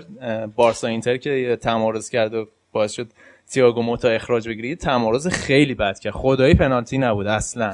[0.55, 3.07] بارسا اینتر که تمارز کرد و باعث شد
[3.49, 6.13] تییاگو موتا اخراج بگیری تمارز خیلی بد کرد.
[6.13, 7.71] خدایی پنالتی نبود اصلا.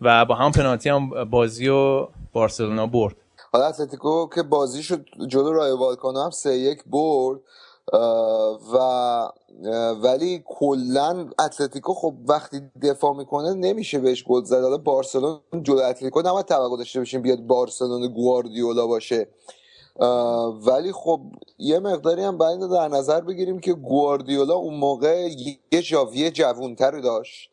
[0.00, 3.16] و با هم پنالتی هم بازی و بارسلونا برد.
[3.54, 7.40] حالا اتلتیکو که بازی شد جلو رای والکانو هم سه یک برد
[8.74, 9.30] و
[10.02, 14.62] ولی کلا اتلتیکو خب وقتی دفاع می‌کنه نمیشه بهش گل زد.
[14.62, 19.28] حالا بارسلون جلو اتلتیکو نباید توقع داشته باشیم بیاد بارسلون گواردیولا باشه.
[20.66, 21.20] ولی خب
[21.58, 25.28] یه مقداری هم باید در نظر بگیریم که گواردیولا اون موقع
[25.72, 27.50] یه جاویه جوونتر داشت.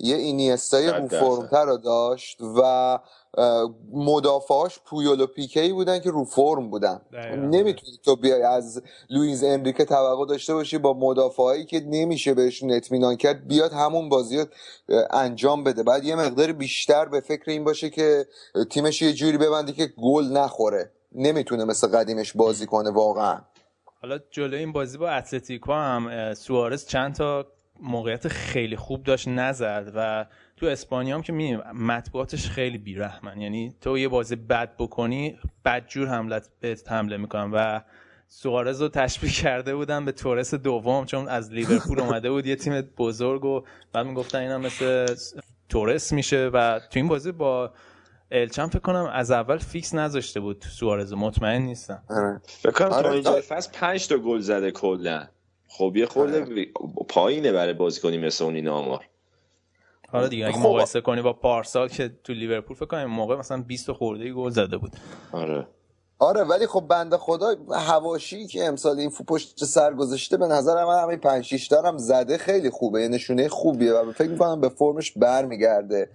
[0.00, 1.20] یه اینیستای درصد.
[1.20, 2.98] فرمتر رو داشت و
[3.92, 7.00] مدافعاش پویول و پیکی بودن که رو فرم بودن.
[7.36, 13.16] نمی‌تونی تو بیای از لوئیز انریکه توقع داشته باشی با مدافعایی که نمیشه بهشون اطمینان
[13.16, 14.44] کرد بیاد همون بازی
[15.10, 15.82] انجام بده.
[15.82, 18.26] بعد یه مقدار بیشتر به فکر این باشه که
[18.70, 20.92] تیمش یه جوری ببنده که گل نخوره.
[21.12, 23.38] نمی‌تونه مثل قدیمش بازی کنه واقعا.
[24.02, 27.46] حالا جلوی این بازی با اتلتیکو هم سوارز چند تا
[27.82, 30.26] موقعیت خیلی خوب داشت نزد و
[30.60, 33.40] تو اسپانیا هم که می‌بینیم مطبوعاتش خیلی بیرحمن.
[33.40, 37.50] یعنی تو یه بازی بد بکنی بدجور حملت بهت حمله می‌کنن.
[37.54, 37.80] و
[38.28, 42.80] سوارز رو تشبیه کرده بودن به تورس دوم چون از لیورپول اومده بود یه تیم
[42.80, 45.14] بزرگ و بعد می‌گفتن اینا مثل
[45.68, 46.50] تورس میشه.
[46.52, 47.72] و تو این بازی با
[48.30, 52.02] الچم فکر کنم از اول فیکس نذاشته بود سوارز رو، مطمئن نیستم.
[52.10, 52.40] آره.
[52.46, 53.40] فکر کنم آره، تا اینجا آره.
[53.40, 55.26] فصل 5 تا گل زده کلا.
[55.68, 56.72] خب یه خورده بی-
[57.08, 59.04] پایینه برای بازیکنی مثل اون این آمار
[60.12, 60.62] حالا دیگه اگه خب.
[60.62, 64.50] مقایسه کنی با پارسال که تو لیورپول فکر کنم موقع مثلا 20 خورده ای گل
[64.50, 64.92] زده بود.
[65.32, 65.66] آره.
[66.18, 71.02] آره ولی خب بنده خدا حواشی که امسال این پشت سر گذاشته به نظر من
[71.02, 74.68] همین 5 6 تا هم زده خیلی خوبه یه نشونه خوبیه و فکر می‌کنم به
[74.68, 76.10] فرمش برمیگرده.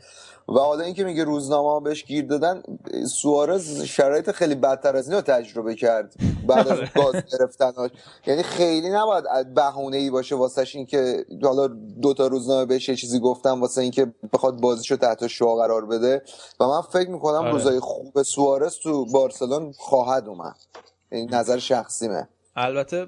[0.49, 2.63] و حالا اینکه میگه روزنامه ها بهش گیر دادن
[3.07, 6.15] سوارز شرایط خیلی بدتر از اینو تجربه کرد.
[6.47, 7.91] بعد از گاز گرفتناش
[8.27, 11.67] یعنی خیلی نباید بهونه ای باشه واسش اینکه حالا
[12.01, 16.21] دو تا روزنامه بهش یه چیزی گفتم واسه اینکه بخواد بازیشو تحت شعا قرار بده.
[16.59, 17.51] و من فکر می‌کنم آره.
[17.51, 20.55] روزای خوب سوارز تو بارسلون خواهد اومد.
[21.11, 22.27] این نظر شخصیمه.
[22.55, 23.07] البته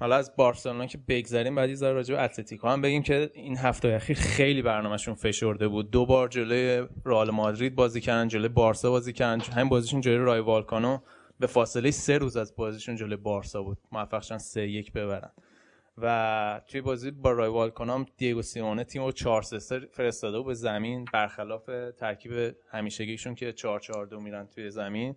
[0.00, 3.88] حالا از بارسلونا که بگذریم بعد یه راجع به اتلتیکو هم بگیم که این هفته
[3.88, 5.90] اخیر خیلی برنامهشون فشرده بود.
[5.90, 9.40] دو بار جلوی رئال مادرید بازی کردن جلوی بارسا بازی کردن.
[9.40, 10.98] همین بازیشون جلوی رای والکانو
[11.40, 13.78] به فاصله سه روز از بازیشون جلوی بارسا بود.
[13.92, 15.30] موفق شدن سه یک ببرن.
[15.98, 20.46] و توی بازی با رای والکانو هم دیگو سیمونه تیم رو 4 3 فرستاده بود
[20.46, 25.16] به زمین برخلاف ترکیب همیشگیشون که 4 4 2 میرن توی زمین.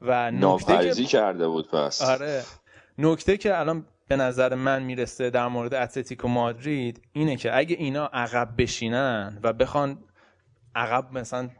[0.00, 2.02] و نکته که کرده بود پس.
[2.02, 2.42] آره.
[2.98, 8.06] نکته که الان به نظر من می‌رسه در مورد اتلتیکو مادرید اینه که اگه اینا
[8.06, 10.04] عقب بشینن و بخوان
[10.74, 11.50] عقب مثلا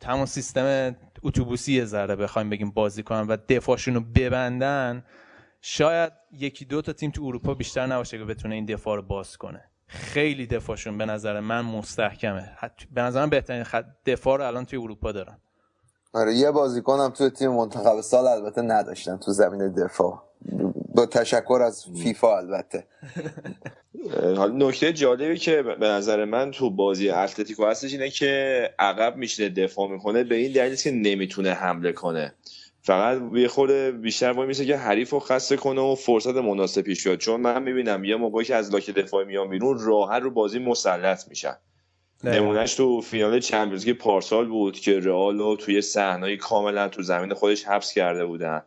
[0.00, 5.04] تمام سیستم اتوبوسی ذره بخوایم بگیم بازی کنن و دفاعشون رو ببندن
[5.60, 9.36] شاید یکی دو تا تیم تو اروپا بیشتر نباشه که بتونه این دفاع رو باز
[9.36, 9.64] کنه.
[9.86, 12.50] خیلی دفاعشون به نظر من مستحکمه.
[12.94, 13.64] به نظر من بهترین
[14.06, 15.38] دفاع رو الان توی اروپا دارن.
[16.12, 20.22] آره یه بازیکنم توی تیم منتخب سال البته نداشتن تو زمین دفاع.
[20.94, 22.84] با تشکر از فیفا البته.
[24.36, 29.48] حالا نکته جالبی که به نظر من تو بازی اتلتیکو هستش اینه که عقب میشینه
[29.48, 32.34] دفاع می‌کنه به این دلیل که نمی‌تونه حمله کنه.
[32.82, 37.06] فقط یه خورده بیشتر وای میشه که حریف رو خسته کنه و فرصت مناسب پیش
[37.06, 40.58] بیاد چون من می‌بینم یه موقعی که از لاک دفاعی میان بیرون راحت رو بازی
[40.58, 41.56] مسلط میشن.
[42.24, 47.34] نمونهش تو فینال چمپیونز لیگ پارسال بود که رئال رو توی صحنه‌ای کاملا تو زمین
[47.34, 48.62] خودش حبس کرده بودن.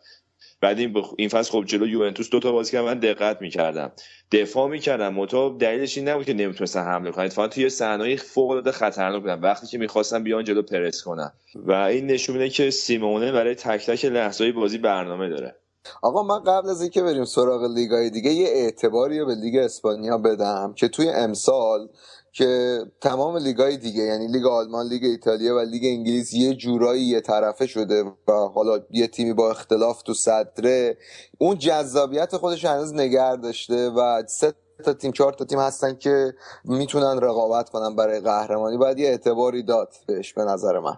[0.64, 1.14] بعد این, بخ...
[1.18, 3.92] این فصل خب جلو یوونتوس دو تا بازی که من دقت می‌کردم.
[4.32, 5.14] دفاع می‌کردم.
[5.14, 7.26] منتها دلیلش این نبود که نمی‌تونستن حمله کنن.
[7.26, 9.40] اتفاقا توی صحنه‌ای فوق العاده خطرناک بودن.
[9.40, 11.32] وقتی که می‌خواستن بیان جلو پرس کنن.
[11.56, 15.56] و این نشون میده که سیمونه برای تک تک لحظه‌های بازی برنامه داره.
[16.02, 20.18] آقا من قبل از اینکه بریم سراغ لیگای دیگه یه اعتباری رو به لیگ اسپانیا
[20.18, 21.88] بدم که توی امسال
[22.34, 27.22] که تمام لیگای دیگه یعنی لیگ آلمان لیگ ایتالیا و لیگ انگلیس یه جورایی یه
[27.22, 30.98] طرفه شده و حالا یه تیمی با اختلاف تو صدره.
[31.38, 34.54] اون جذابیت خودش هنوز نگر داشته و سه
[34.86, 36.34] تا تیم چهار تا تیم هستن که
[36.66, 38.78] می‌تونن رقابت کنن برای قهرمانی.
[38.78, 40.98] باید یه اعتباری داد بهش به نظر من.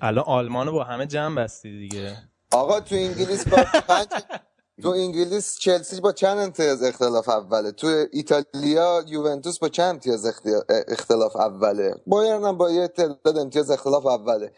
[0.00, 2.16] الان آلمانو با همه جمع بستی دیگه.
[2.52, 3.56] آقا تو انگلیس با
[3.88, 4.06] پنج
[4.82, 10.26] تو انگلیس چلسی با چند امتیاز اختلاف اوله؟ تو ایتالیا یوونتوس با چند امتیاز
[10.88, 14.52] اختلاف اوله؟ بایرن هم با یه تعداد امتیاز اختلاف اوله.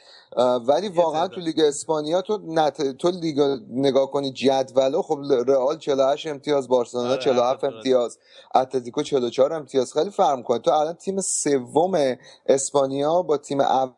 [0.69, 2.83] ولی واقعا تو لیگ اسپانیا تو نت...
[2.97, 7.77] تو لیگ نگاه کنی جدولو خب رئال 48 امتیاز بارسلونا آره، 47 حرفت درسته.
[7.77, 8.19] امتیاز
[8.55, 9.93] اتلتیکو 44 امتیاز.
[9.93, 13.93] خیلی فرق می‌کنه تو الان تیم سوم اسپانیا با تیم اول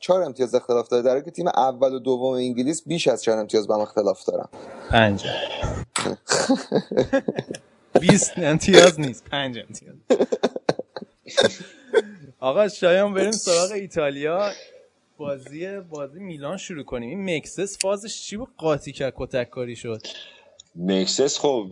[0.00, 3.66] 4 امتیاز اختلاف داره در که تیم اول و دوم انگلیس بیش از 4 امتیاز
[3.66, 4.48] با هم اختلاف دارن.
[4.90, 5.26] پنج.
[8.00, 9.96] 20 امتیاز نیست پنج امتیاز.
[12.40, 14.50] آقا شایان بریم سراغ ایتالیا.
[15.18, 17.08] بازی بازی میلان شروع کنیم.
[17.08, 20.02] این مکسس فازش چی بود؟ قاطی کرد کتک کاری شد.
[20.78, 21.70] مکسس خب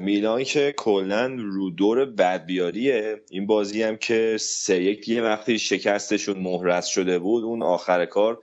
[0.00, 6.38] میلان که کلا رو دور بدبیاریه این بازی هم که سه یک یه وقتی شکستشون
[6.38, 8.38] محرز شده بود اون آخر کار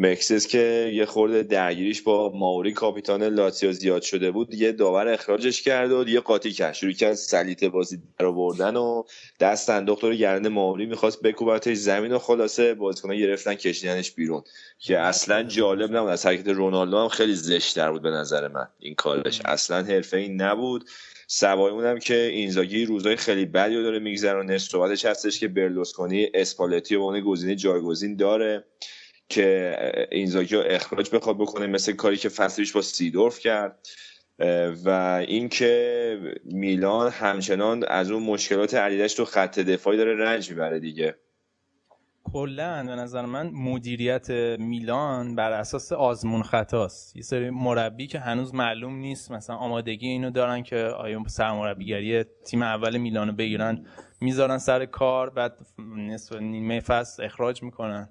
[0.00, 5.62] مکسس که یه خورده درگیریش با ماوری کاپیتان لاتزیو زیاد شده بود یه داور اخراجش
[5.62, 6.74] کرد و یه قاطی کرد.
[6.74, 9.02] شروع کرد سلیطه بازی در آوردن و
[9.40, 14.42] دست انداخت رو گرد ماوری می‌خواست بکوبتش زمین و خلاصه بازیکن‌ها گرفتن کشیدنش بیرون.
[14.78, 16.10] که اصلا جالب نبود.
[16.10, 18.68] از حرکت رونالدو هم خیلی زشتر بود به نظر من.
[18.80, 20.84] این کارش اصلا حرفه‌ای نبود.
[21.26, 26.96] سوای اونم که اینزاگی روزای خیلی بدی رو داره میگذرونه صحبتش هستش که برلوسکونی اسپالتی
[26.96, 28.64] به عنوان گزینه جایگزین داره.
[29.28, 29.76] که
[30.12, 33.88] اینزاگی رو اخراج بخواد بکنه مثل کاری که فصلش با سیدورف کرد.
[34.84, 34.90] و
[35.28, 41.14] اینکه میلان همچنان از اون مشکلات عدیدش تو خط دفاعی داره رنج می‌بره دیگه.
[42.32, 47.16] کلا به نظر من مدیریت میلان بر اساس آزمون خطاست.
[47.16, 52.62] یه سری مربی که هنوز معلوم نیست مثلا آمادگی اینو دارن که آیا سرمربیگری تیم
[52.62, 53.86] اول میلانو بگیرن
[54.20, 55.56] می‌ذارن سر کار بعد
[55.96, 58.08] نصف نیمه فصل اخراج می‌کنن.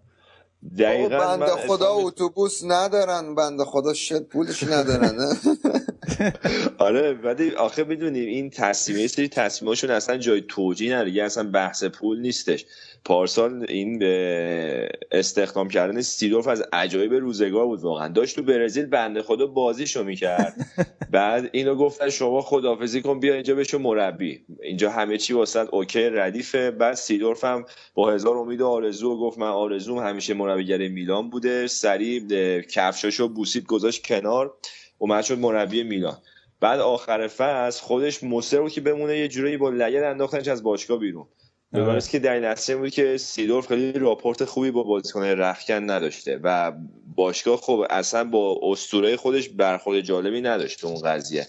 [0.79, 5.17] دقیقا بنده خدا اتوبوس ندارن بنده خدا شت پولش ندارن؟
[6.77, 11.49] آره ولی آخه می‌دونیم این تصمیم یه سری تصمیماشون اصلا جای توجیه نداره یه اصلا
[11.51, 12.65] بحث پول نیستش.
[13.05, 18.07] پارسال این به استخدام کردن سیدورف از عجایب روزگار بود واقعا.
[18.07, 20.55] داشت تو برزیل بنده خدا بازیشو می‌کرد.
[21.11, 24.45] بعد اینو گفتن شما خدافزی کن بیا اینجا بشو مربی.
[24.63, 26.71] اینجا همه چی واسه اوکی ردیفه.
[26.71, 31.67] بعد سیدورف هم با هزار امید و آرزو گفت من آرزوم همیشه مربیگر میلان بوده.
[31.67, 32.21] سریع
[32.61, 34.53] کفشاشو بوسید گذاشت کنار.
[34.97, 36.17] اومد شد مربی میلان.
[36.59, 40.99] بعد آخر فصل خودش مصر بود که بمونه یه جورایی با لگد انداختنش از باشگاه
[40.99, 41.25] بیرون.
[41.73, 46.73] بمانست که در نتیجه بود که سیدورف خیلی راپورت خوبی با بازیکن رخکن نداشته و
[47.15, 51.47] باشگاه خب اصلا با اسطوره خودش برخورد جالبی نداشت تو اون قضیه.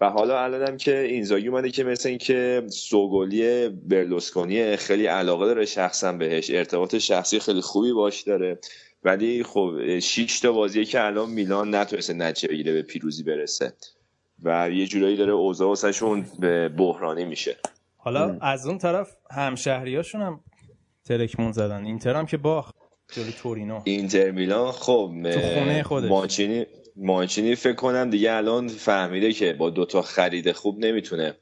[0.00, 6.12] و حالا الانم که اینزاگی اومده که مثل اینکه سوگلی برلوسکونی خیلی علاقه داره شخصا
[6.12, 8.58] بهش ارتباط شخصی خیلی خوبی باش داره.
[9.04, 13.72] ولی خب شیش تا بازیه که الان میلان نتونسته نتیجه بگیره به پیروزی برسه.
[14.42, 17.56] و یه جورایی داره اوضاع واسهشون به بحرانی میشه.
[17.96, 20.40] حالا از اون طرف همشهریاشون هم
[21.04, 21.84] ترکمون زدن.
[21.84, 22.74] اینتر هم که باخت.
[23.12, 23.80] جلوی تورینو.
[23.84, 26.10] اینتر میلان خب تو خونه خودش.
[26.10, 31.34] مانچینی مانچینی فکر کنم دیگه الان فهمیده که با دوتا خرید خوب نمی‌تونه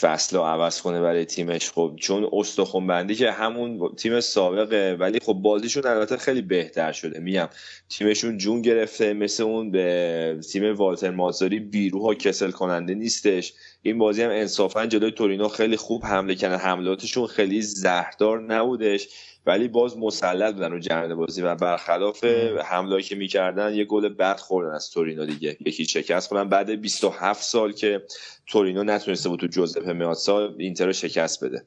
[0.00, 1.70] فصل رو عوض کنه برای تیمش.
[1.70, 7.20] خب چون استخون بندی که همون تیم سابقه ولی خب بازیشون البته خیلی بهتر شده.
[7.20, 7.48] میگم
[7.88, 13.52] تیمشون جون گرفته مثل اون به تیم والتر مازاری بیروها کسل کننده نیستش.
[13.86, 16.56] این بازی هم انصافا جلوی تورینو خیلی خوب حمله کردن.
[16.56, 19.08] حملاتشون خیلی زهردار نبودش
[19.46, 22.24] ولی باز مسلط بودن رو جریان بازی و برخلاف
[22.64, 25.56] حمله که می‌کردن یه گل بد خوردن از تورینو دیگه.
[25.66, 28.02] یکی شکست کنن بعد 27 سال که
[28.46, 31.66] تورینو نتونسته بود تو جوزپه میاتسا اینتر رو شکست بده.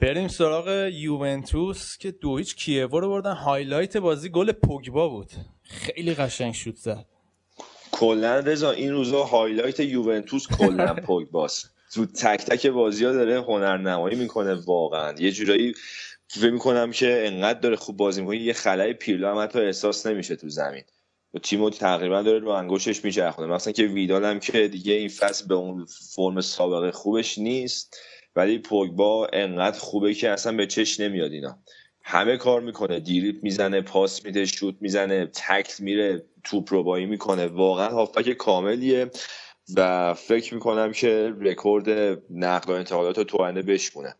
[0.00, 3.34] بریم سراغ یوونتوس که دو هیچ کیوو رو بردن.
[3.34, 5.30] highlight بازی گل پوگبا بود.
[5.62, 7.11] خیلی قشنگ شوت زد.
[7.92, 11.70] کلا رضا این روزا highlight یوونتوس کلا پوگباست.
[11.94, 15.14] تو تک تک بازی ها داره هنرنمایی می‌کنه واقعا.
[15.18, 15.74] یه جورایی
[16.28, 20.36] فکر می‌کنم که انقدر داره خوب بازی می‌کنه یه خلأ پیرلو هم حتی احساس نمیشه
[20.36, 20.82] تو زمین.
[21.34, 23.48] و تیمو تقریبا داره رو انگشتش میچرخونه.
[23.48, 27.96] مثلا که ویدال هم که دیگه این فصل به اون فرم سابقه خوبش نیست
[28.36, 31.58] ولی پوگبا انقدر خوبه که اصلا به چش نمیاد اینا.
[32.04, 33.00] همه کار می‌کنه.
[33.00, 36.24] دیریپ می‌زنه پاس میده شوت می‌زنه تکل میره.
[36.44, 37.46] توپ رو می‌کنه.
[37.46, 39.10] واقعا هافبک کاملیه
[39.76, 44.14] و فکر می‌کنم که رکورد نقل و انتقالات رو تو آینده بشکونه.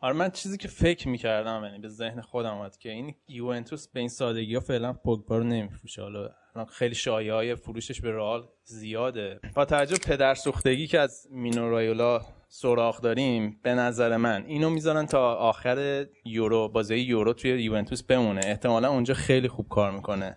[0.00, 4.00] آره من چیزی که فکر می‌کردم یعنی به ذهن خودم اومد که این یوونتوس به
[4.00, 6.02] این سادگی ها فعلا پوگبا رو نمیفروشه.
[6.02, 6.30] حالا
[6.72, 9.40] خیلی شایعه های فروشش به رئال زیاده.
[9.54, 15.06] با توجه پدر سوختگی که از مینو رایولا سراغ داریم به نظر من اینو می‌ذارن
[15.06, 18.40] تا آخر یورو بازی یورو توی یوونتوس بمونه.
[18.44, 20.36] احتمالا اونجا خیلی خوب کار می‌کنه.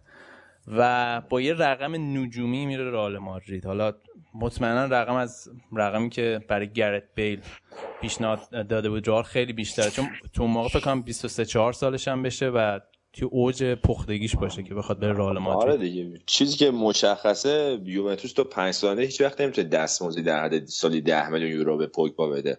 [0.67, 3.65] و با یه رقم نجومی میره رئال مادرید.
[3.65, 3.93] حالا
[4.33, 7.41] مطمئنا رقم از رقمی که برای گرت بیل
[8.01, 9.91] پیشنهاد داده بود رئال خیلی بیشتره.
[9.91, 12.79] چون تو موقع فکر کنم 23 4 سالش هم بشه و
[13.13, 16.19] تو اوج پختگیش باشه که بخواد بره رئال آره مادرید دیگه.
[16.25, 21.29] چیزی که مشخصه یوونتوس تو پنج ساله هیچ وقت نمی‌تونه دستمزدی در حد سالی ده
[21.29, 22.57] میلیون یورو به پوگبا بده.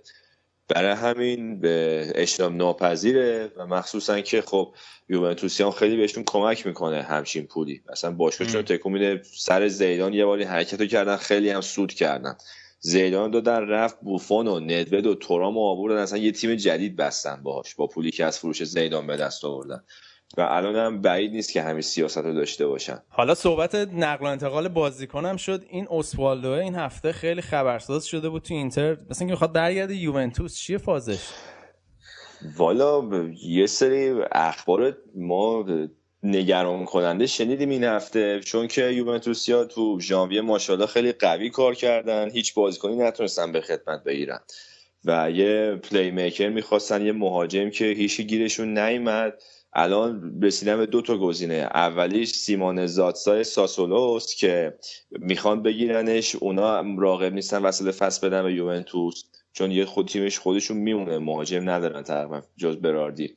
[0.71, 4.75] برای همین به اجتناب ناپذیره و مخصوصا که خب
[5.09, 7.83] یوونتوسیان خیلی بهشون کمک می‌کنه همچین پولی.
[7.89, 12.37] اصلا باشگاهشون تکون میده سر زیدان یه باری حرکت رو کردن خیلی هم سود کردن.
[12.81, 17.43] زیدان دادن رفت بوفون و ندوید و تورام و آوردن اصلا یه تیم جدید بستن
[17.43, 19.83] باهاش با پولی که از فروش زیدان به دست آوردن.
[20.37, 23.03] و الان هم بعید نیست که همین سیاست رو داشته باشن.
[23.09, 25.65] حالا صحبت نقل و انتقال بازیکن هم شد.
[25.71, 28.93] این اسوالدو این هفته خیلی خبرساز شده بود تو اینتر.
[28.93, 31.29] مثلا اینکه می‌خواد برگرده یوونتوس چیه فازش؟
[32.57, 33.03] والا
[33.43, 35.67] یه سری اخبار ما
[36.23, 38.41] نگران کننده شنیدیم این هفته.
[38.41, 42.31] چون که یوونتوسیا تو ژانویه ماشاءالله خیلی قوی کار کردن.
[42.31, 44.41] هیچ بازیکنی نتونستن به خدمت بگیرن.
[45.05, 49.43] و یه پلی میکر می‌خواستن یه مهاجم که هیچی گیرشون نیومد.
[49.73, 51.55] الان رسیدن به دو تا گزینه.
[51.55, 54.75] اولیش سیمون زادسای ساسولوس که
[55.11, 56.37] می‌خوان بگیرنش.
[56.37, 61.19] اونا راغب نیستن وسط فصل بدن به یوونتوس چون یه خود تیمش خودشون میمونه.
[61.19, 63.35] مهاجم ندارن تقریبا جز براردی.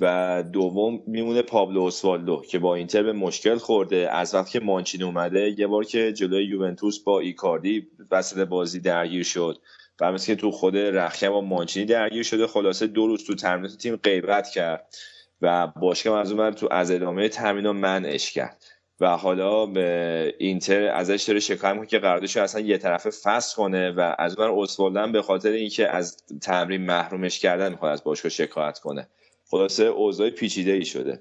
[0.00, 4.10] و دوم میمونه پابلو اسوالدو که با اینتر به مشکل خورده.
[4.12, 9.22] از وقتی که مانچین اومده یه بار که جلوی یوونتوس با ایکاردی وسط بازی درگیر
[9.22, 9.58] شد.
[10.00, 13.76] و مثل که تو خود رخکن با مانچینی درگیر شده خلاصه دو روز تو تمرینات
[13.76, 14.94] تیم غیبت کرد.
[15.42, 18.64] و باشگاه از اون تو از ادامه تمرین منعش کرد.
[19.00, 23.56] و حالا به اینتر ازش داره شکایت می‌کنه که قراردادش رو اصلا یه طرفه فسخ
[23.56, 28.30] کنه و از اون اسوالدو به خاطر اینکه از تمرین محرومش کردن می‌خواد از باشگاه
[28.30, 29.08] شکایت کنه.
[29.50, 31.20] خلاصه اوضاع پیچیده ای شده.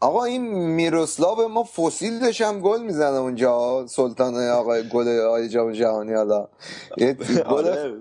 [0.00, 6.12] آقا این میروسلاو ما فسیلش هم گل می‌زنه اونجا سلطان آقا گل آقای جام جهانی
[6.12, 6.48] حالا.
[6.96, 7.94] یه گل آره.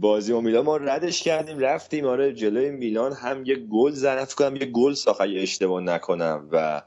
[0.00, 4.56] بازی و میلان ما ردش کردیم رفتیم آره جلوی میلان هم یه گل فکر کنم
[4.56, 6.82] یه گل ساخت اگه اشتباه نکنم و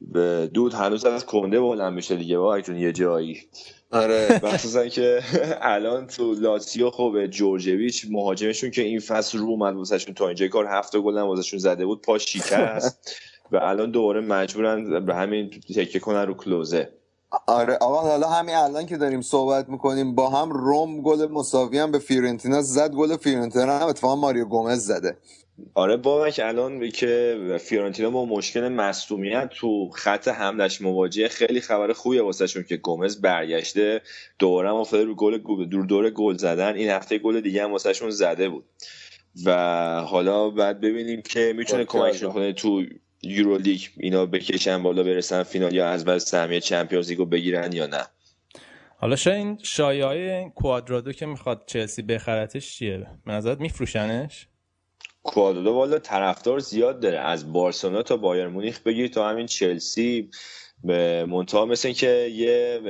[0.00, 2.38] به دود هنوز از کنده بلند میشه دیگه.
[2.38, 3.42] با یه جایی.
[3.90, 4.40] آره.
[4.42, 5.22] مخصوصا که
[5.60, 10.48] الان تو لاتسیو خب جورجویچ مهاجمشون که این فصل رو اومد واسهشون تا اینجا.
[10.48, 12.02] کار هفت گل هم واسهشون زده بود.
[12.02, 13.10] پا شکست.
[13.52, 16.97] و الان دوباره مجبورن به همین تکیه کنن رو کلوزه.
[17.46, 21.92] آره آقا حالا همین الان که داریم صحبت می‌کنیم با هم رم گل مساوی هم
[21.92, 25.16] به فیورنتینا زد گل فیورنتینا هم اتفاقا ماریو گومز زده.
[25.74, 32.22] آره بابک الان که فیورنتینا با مشکل مصدومیت تو خط حملش مواجهه خیلی خبر خوبیه
[32.22, 34.00] واسهشون که گومز برگشته
[34.38, 36.74] دوباره هم افتاده رو گل دور دور گل زدن.
[36.74, 38.64] این هفته گل دیگه هم واسهشون زده بود.
[39.44, 39.52] و
[40.00, 42.82] حالا بعد ببینیم که می‌تونه با کمکشون کنه تو
[43.22, 47.72] Euro League اینا بکشن بالا برسن فینال یا از بس سهمیه Champions League و بگیرن
[47.72, 48.06] یا نه؟
[48.96, 54.46] حالا شاید این شایعه های کوادرادو که می‌خواد چلسی بخرتش چیه؟ به نظرت میفروشنش؟
[55.22, 57.18] کوادرادو والا طرفدار زیاد داره.
[57.18, 60.30] از بارسلونا تا بایر مونیخ بگیر تا همین چلسی
[60.84, 62.80] به منتها مثل که یه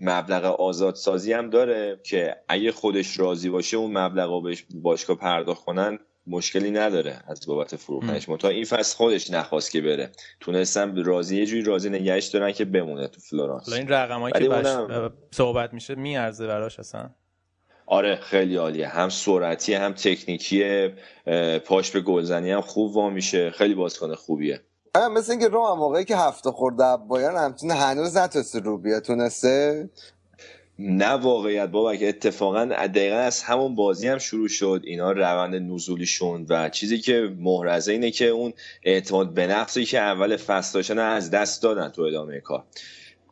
[0.00, 5.64] مبلغ آزادسازی هم داره که اگه خودش راضی باشه اون مبلغ رو بهش باشگاه پرداخت
[5.64, 10.10] کنن مشکلی نداره از بابت فروختنش منتها این فصل خودش نخواست که بره.
[10.40, 13.64] تونستم راضی یه جوری راضی نگهش دارن که بمونه تو فلورانس.
[13.68, 17.10] حالا این رقمایی که اونم- صحبت میشه میارزه براش اصلا؟
[17.86, 18.88] آره خیلی عالیه.
[18.88, 20.88] هم سرعتی هم تکنیکی
[21.64, 23.50] پاش به گلزنی هم خوب وا میشه.
[23.50, 24.60] خیلی بازیکن خوبیه.
[24.94, 29.00] آره مثل اینکه روم هم موقعی که هفته خورده بایرن همچین هنوز نتونسته رو بیا
[29.00, 29.88] تونسته؟
[30.78, 34.82] نه واقعیت بابا که اتفاقا دقیقا از همون بازی هم شروع شد.
[34.84, 38.52] اینا روند نزولیشون و چیزی که محرزه اینه که اون
[38.82, 42.64] اعتماد به نفسی که اول فصل داشتن از دست دادن تو ادامه کار.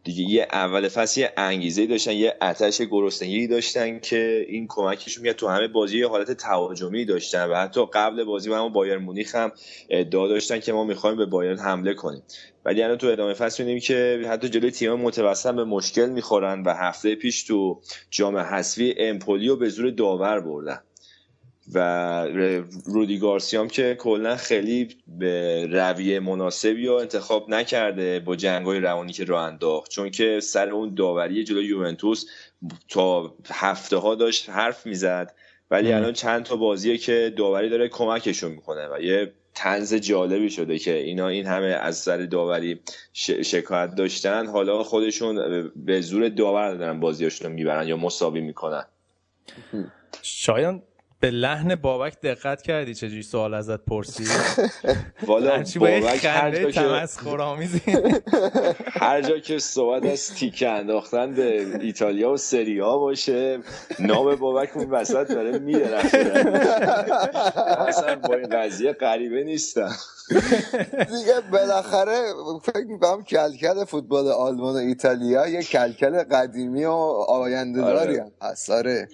[0.04, 5.36] دیگه یه اول فصل یه انگیزه داشتن یه آتش گرسنگی داشتن که این کمکشون میاد
[5.36, 9.52] تو همه بازی یه حالت تهاجمی داشتن و حتی قبل بازی با بایر مونیخ هم
[9.90, 12.22] ادعا داشتن که ما می‌خوایم به بایرن حمله کنیم.
[12.64, 16.74] ولی الان تو ادامه فصل می‌بینیم که حتی جلوی تیم متوسط به مشکل می‌خورن و
[16.74, 17.80] هفته پیش تو
[18.10, 20.78] جام حذفی امپولیو به زور داور بردن.
[21.72, 22.26] و
[22.86, 24.88] رودی گارسیام که کلا خیلی
[25.18, 29.90] به رویه مناسبی رو انتخاب نکرده با جنگای روانی که راه انداخت.
[29.90, 32.24] چون که سر اون داوری جلوی یوونتوس
[32.88, 35.34] تا هفته ها داشت حرف می‌زد
[35.70, 40.78] ولی الان چند تا بازیه که داوری داره کمکشون می‌کنه و یه تنز جالبی شده
[40.78, 42.80] که اینا این همه از سر داوری
[43.12, 44.46] ش- شکایت داشتن.
[44.46, 48.84] حالا خودشون به زور داور دارن بازیاشون رو می‌برن یا مساوی می‌کنن.
[50.22, 50.82] شایان
[51.24, 54.28] به لحن بابک دقت کردی؟ چجوری سوال ازت پرسید؟
[55.26, 56.80] والا بابک هر جا که
[59.04, 63.58] هر جا که صحبت از تیکه انداختن به ایتالیا و سریا باشه
[63.98, 66.44] نام بابک اون وسط داره میدرخشه
[67.88, 69.92] اصلا با این قضیه غریبه نیستم.
[70.88, 72.18] دیگه بالاخره
[72.62, 76.90] فکر می‌کنم کلکل فوتبال آلمان و ایتالیا یه کلکل قدیمی و
[77.28, 78.22] آینده داری آره.
[78.22, 78.70] هم هست.
[78.70, 79.08] آره.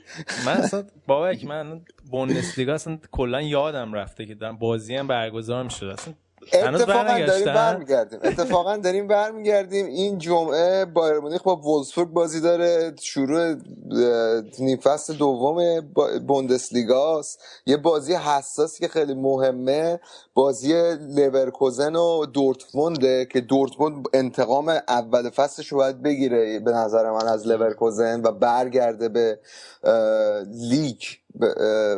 [0.46, 1.80] من اصلا بابک من
[2.10, 5.86] بوندسلیگا اصلا کلا یادم رفته که دارم بازی هم برگزار می‌شد.
[5.86, 6.14] اصلا
[6.52, 8.18] اتفاقا داریم برمیگردیم.
[8.22, 9.86] اتفاقا داریم برمیگردیم.
[9.86, 12.94] این جمعه بایر مونیخ با وولسبورگ بازی داره.
[13.00, 13.56] شروع
[14.58, 15.80] نیم فصل دوم
[16.26, 17.42] بوندسلیگاست.
[17.66, 20.00] یه بازی حساسی که خیلی مهمه.
[20.34, 20.72] بازی
[21.16, 27.46] لورکوزن و دورتمونده که دورتموند انتقام اول فصلش رو باید بگیره به نظر من از
[27.46, 29.38] لورکوزن و برگرده به
[30.46, 31.02] لیگ.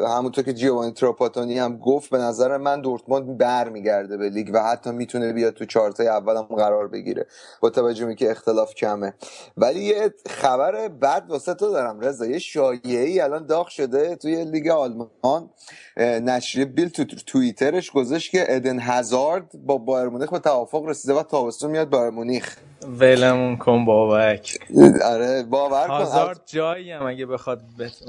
[0.09, 4.91] همونطور که جیوانی تراپاتونی هم گفت به نظر من دورتموند برمیگرده به لیگ و حتی
[4.91, 7.27] می‌تونه بیاد تو چارتای اول هم قرار بگیره.
[7.61, 9.15] با توجه به که اختلاف کمه.
[9.57, 12.27] ولی یه خبر بد واسه تو دارم رضا.
[12.27, 15.51] یه شایعه ای الان داغ شده توی لیگ آلمان.
[15.97, 21.23] نشریه بیل تو توییترش گذاشت که ادن هازارد با بایرن مونیخ به توافق رسیده و
[21.23, 22.57] تابستون میاد بایرن مونیخ.
[22.89, 24.59] ولمون کن بابک.
[25.05, 25.95] آره باور کن.
[25.95, 27.63] هازارد جایی هم اگه بخواد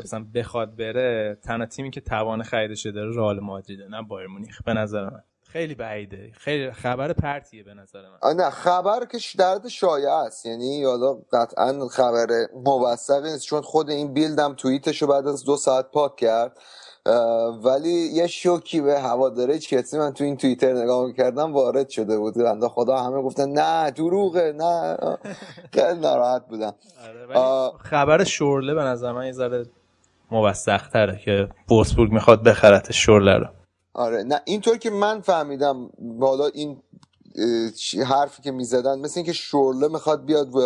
[0.04, 4.74] مثلا بخواد بره تنها تیمی که توان خریدش داره رئال مادریده نه بایر مونیخ به
[4.74, 5.24] نظر من.
[5.48, 6.32] خیلی بعیده.
[6.34, 8.36] خیلی خبر پرتیه به نظر من.
[8.36, 10.46] نه خبر که ش- در حد شایعه است.
[10.46, 12.28] یعنی حالا قطعا خبر
[12.66, 16.60] موثقی نیست چون خود این بیلدم توییتش رو بعد از دو ساعت پاک کرد.
[17.64, 22.34] ولی یه شوکی به هواداره چلسی من تو این توییتر نگاه کردم وارد شده بود.
[22.34, 24.98] بنده خدا همه گفتن نه دروغه نه.
[25.74, 26.76] خیلی ناراحت بودم.
[27.34, 27.78] آره،.
[27.78, 29.66] خبر شورله به نظر من یه ذره
[30.32, 33.46] موثق تره که وولسبورگ می‌خواد بخرت شورله رو.
[33.94, 36.82] آره نه اینطور که من فهمیدم بالا این
[38.06, 40.60] حرفی که می‌زدن مثل اینکه شورله می‌خواد بیاد و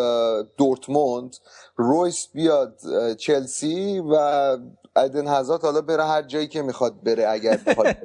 [0.57, 1.35] دورتموند
[1.75, 2.79] رویس بیاد
[3.17, 4.57] چلسی و
[4.97, 7.97] ادن هزارد حالا بره هر جایی که می‌خواد بره اگر بخواد.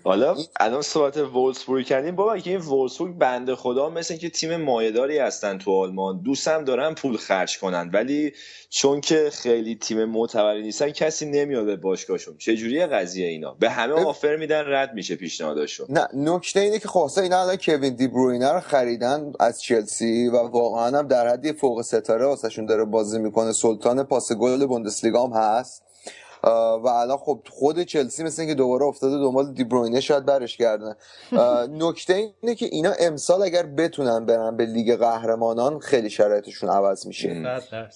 [0.04, 2.16] حالا الان صحبت وولسبورگ کردیم.
[2.16, 6.22] بابا که این وولسبورگ بنده خدا مثل که تیم مایداری هستن تو آلمان.
[6.22, 8.32] دوستم دارن پول خرج کنن ولی
[8.70, 12.38] چون که خیلی تیم معتبری نیستن کسی نمیاد به باشگاهشون.
[12.38, 17.22] چجوریه قضیه اینا؟ به همه آفر میدن رد میشه پیشنهادشون نه نکته اینه که خلاصه
[17.22, 21.82] اینا الان کوین دی بروینه رو خریدن از چلسی و واقعا هم در حدی فوق
[21.82, 23.52] ستاره واسهشون داره بازی می‌کنه.
[23.52, 25.82] سلطان پاس گل بوندسلیگا هم هست.
[26.44, 30.94] و الان خب خود چلسی مثل اینکه دوباره افتاده دنبال دی بروینه شاید برش گردن
[31.86, 37.28] نکته اینه که اینا امسال اگر بتونن برن به لیگ قهرمانان خیلی شرایطشون عوض میشه
[37.28, 37.88] آره.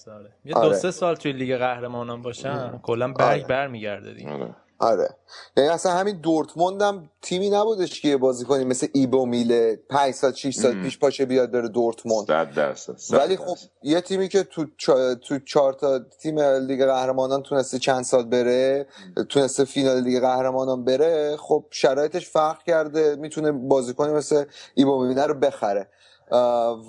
[0.45, 0.69] یه آره.
[0.69, 3.47] دو سه سال توی لیگ قهرمانان باشن کلا برگ آره.
[3.47, 5.09] برمیگرده دیگه آره.
[5.57, 10.33] یعنی اصلا همین دورتموند هم تیمی نبودش که یه بازیکنی مثل ایبو میله 5 سال
[10.33, 12.27] 6 سال پیش پاشه بیاد بره دورتموند.
[12.27, 13.57] صد درصد صد ولی خب.
[13.83, 15.15] یه تیمی که تو چا...
[15.15, 18.87] تو چهار تا تیم لیگ قهرمانان تونسته چند سال بره
[19.29, 25.87] تونسته فینال لیگ قهرمانان بره خب شرایطش فرق کرده می‌تونه بازیکنی مثل ایبومیونه رو بخره.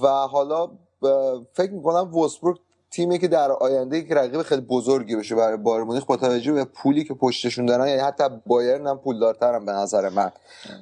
[0.03, 0.71] و حالا
[1.53, 2.59] فکر می‌کنم وولسبورگ
[2.91, 6.65] تیمی که در آینده یک رقیب خیلی بزرگی بشه برای بایر مونیخ با توجه به
[6.65, 10.33] پولی که پشتشون دارن یعنی حتی بایرن هم پولدارترن به نظر من.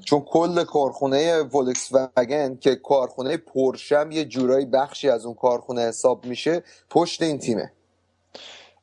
[0.04, 6.24] چون کل کارخونه ولکس وگن که کارخونه پرشم یه جورایی بخشی از اون کارخونه حساب
[6.24, 7.72] میشه پشت این تیمه.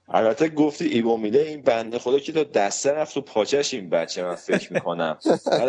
[0.08, 4.36] البته گفتی ایبومیله این بنده خدا که تا دسته رفت تو پاچش این بچه من
[4.36, 5.18] فکر می‌کنم.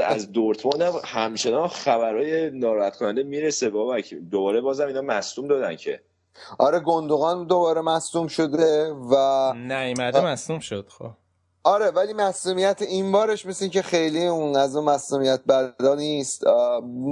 [0.05, 3.71] از دورتموند هم همچنان خبرهای ناراحت کننده می‌رسه.
[3.71, 6.01] بابا که دوباره بازم اینا مصدوم دادن که.
[6.59, 11.11] آره گندوقان دوباره مصدوم شده و نیومده مصدوم شد خب.
[11.67, 16.47] آره ولی مسئولیت این بارش مثل که خیلی اون از اون مسئولیت بدا نیست.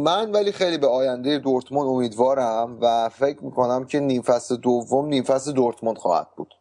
[0.04, 5.22] من ولی خیلی به آینده دورتموند امیدوارم و فکر می‌کنم که نیم فصل دوم نیم
[5.22, 6.54] فصل دورتموند خواهد بود.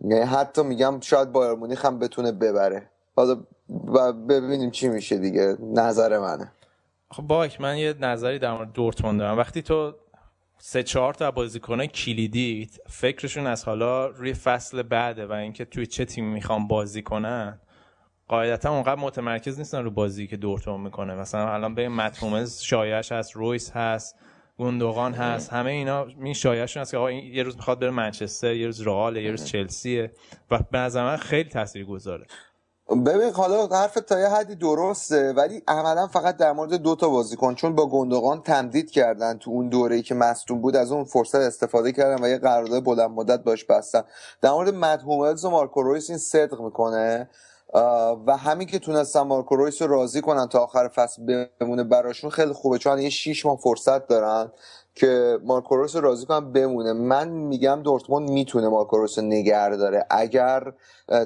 [0.00, 2.90] یعنی حتی میگم شاید بایر مونیخ هم بتونه ببره.
[3.16, 3.36] حالا
[4.12, 6.52] ببینیم چی میشه دیگه نظر منه.
[7.10, 9.38] خب باک من یه نظری در مورد دورتموند دارم.
[9.38, 9.92] وقتی تو
[10.66, 16.04] سه چهار تا بازیکنان کلیدی فکرشون از حالا روی فصل بعده و اینکه توی چه
[16.04, 17.60] تیمی می‌خوام بازی کنن
[18.28, 21.14] قاعدتا اونقدر متمرکز نیستن رو بازی که دورتموند می‌کنه.
[21.14, 24.16] مثلا الان به متومز شایعش هست رویس هست
[24.56, 28.54] گوندوغان هست همه اینا این شایعشون هست که آقا این یه روز می‌خواد بره منچستر
[28.54, 30.12] یه روز رئال یه روز چلسیه
[30.50, 32.26] و به نظر من خیلی تاثیرگذاره.
[32.90, 37.54] ببین حالا حرف تا یه حدی درسته ولی عملا فقط در مورد دو تا بازیکن
[37.54, 41.92] چون با گندگان تمدید کردن تو اون دوره‌ای که مصدوم بود از اون فرصت استفاده
[41.92, 44.02] کردن و یه قرارداد بلند مدت باش بستن.
[44.42, 47.30] در مورد متس هوملز و مارکو رویس این صدق می‌کنه
[48.26, 52.52] و همین که تونستن مارکو رویس رو راضی کنن تا آخر فصل بمونه براشون خیلی
[52.52, 54.52] خوبه چون یه شیش ماه فرصت دارن.
[54.94, 56.92] که مارکو رویس رو راضی کنن بمونه.
[56.92, 60.06] من میگم دورتموند می‌تونه مارکو رویس رو نگه داره.
[60.10, 60.72] اگر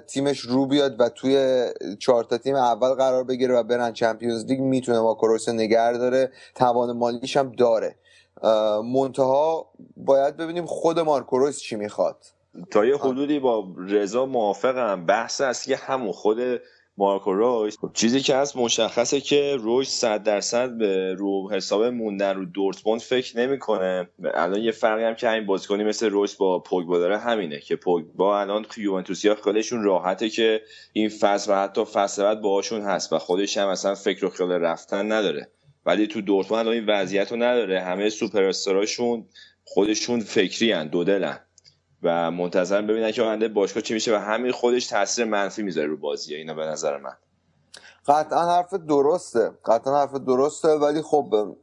[0.07, 1.65] تیمش رو بیاد و توی
[1.99, 5.93] چهار تا تیم اول قرار بگیره و برن Champions League می‌تونه مارکو رویس رو نگه
[5.93, 6.33] داره.
[6.55, 7.95] توان مالیش هم داره.
[8.95, 9.67] منتها
[9.97, 12.17] باید ببینیم خود مارکو رویس چی می‌خواد.
[12.71, 15.07] تا یه حدودی با رضا موافقم.
[15.07, 16.39] بحث اصلی همون خود
[16.99, 17.77] مارکو رویس.
[17.95, 23.39] چیزی که هست مشخصه که رویس صد درصد به رو حساب موندن رو دورتموند فکر
[23.39, 24.09] نمی‌کنه.
[24.35, 28.41] الان یه فرقی هم که همین بازیکنی مثل رویس با پوگبا داره همینه که پوگبا
[28.41, 33.57] الان یوونتوسیا خیلیشون راحته که این فصل و حتی فصل بعد باهاشون هست و خودش
[33.57, 35.51] هم اصلا فکر و خیال رفتن نداره.
[35.87, 37.81] ولی تو دورتموند الان این وضعیت رو نداره.
[37.81, 38.53] همه سوپر
[39.65, 41.41] خودشون فکری هن دو دلن.
[42.03, 45.97] و منتظر ببینن که آینده باشگاه چی میشه و همین خودش تاثیر منفی می‌ذاره رو
[45.97, 47.17] بازی اینا به نظر من.
[48.07, 49.51] قطعا حرف درسته.
[49.65, 51.57] قطعا حرف درسته ولی خب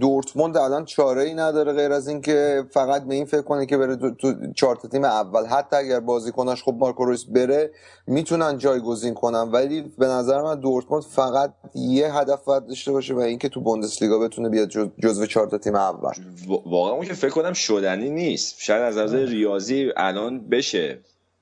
[0.00, 3.96] دورتموند الان چاره ای نداره غیر از اینکه فقط به این فکر کنه که بره
[3.96, 5.46] تو, چهار تیم اول.
[5.46, 7.70] حتی اگر بازیکناش خب مارکو رویس بره
[8.06, 9.40] می‌تونن جایگزین کنن.
[9.52, 14.18] ولی به نظر من دورتموند فقط یه هدف باید داشته باشه و اینکه تو بوندسلیگا
[14.18, 16.12] بتونه بیاد جز- جزو چهار تا تیم اول.
[16.46, 18.54] وا- واقعا اون که فکر کنم شدنی نیست.
[18.58, 20.98] شاید از نظر ریاضی الان بشه.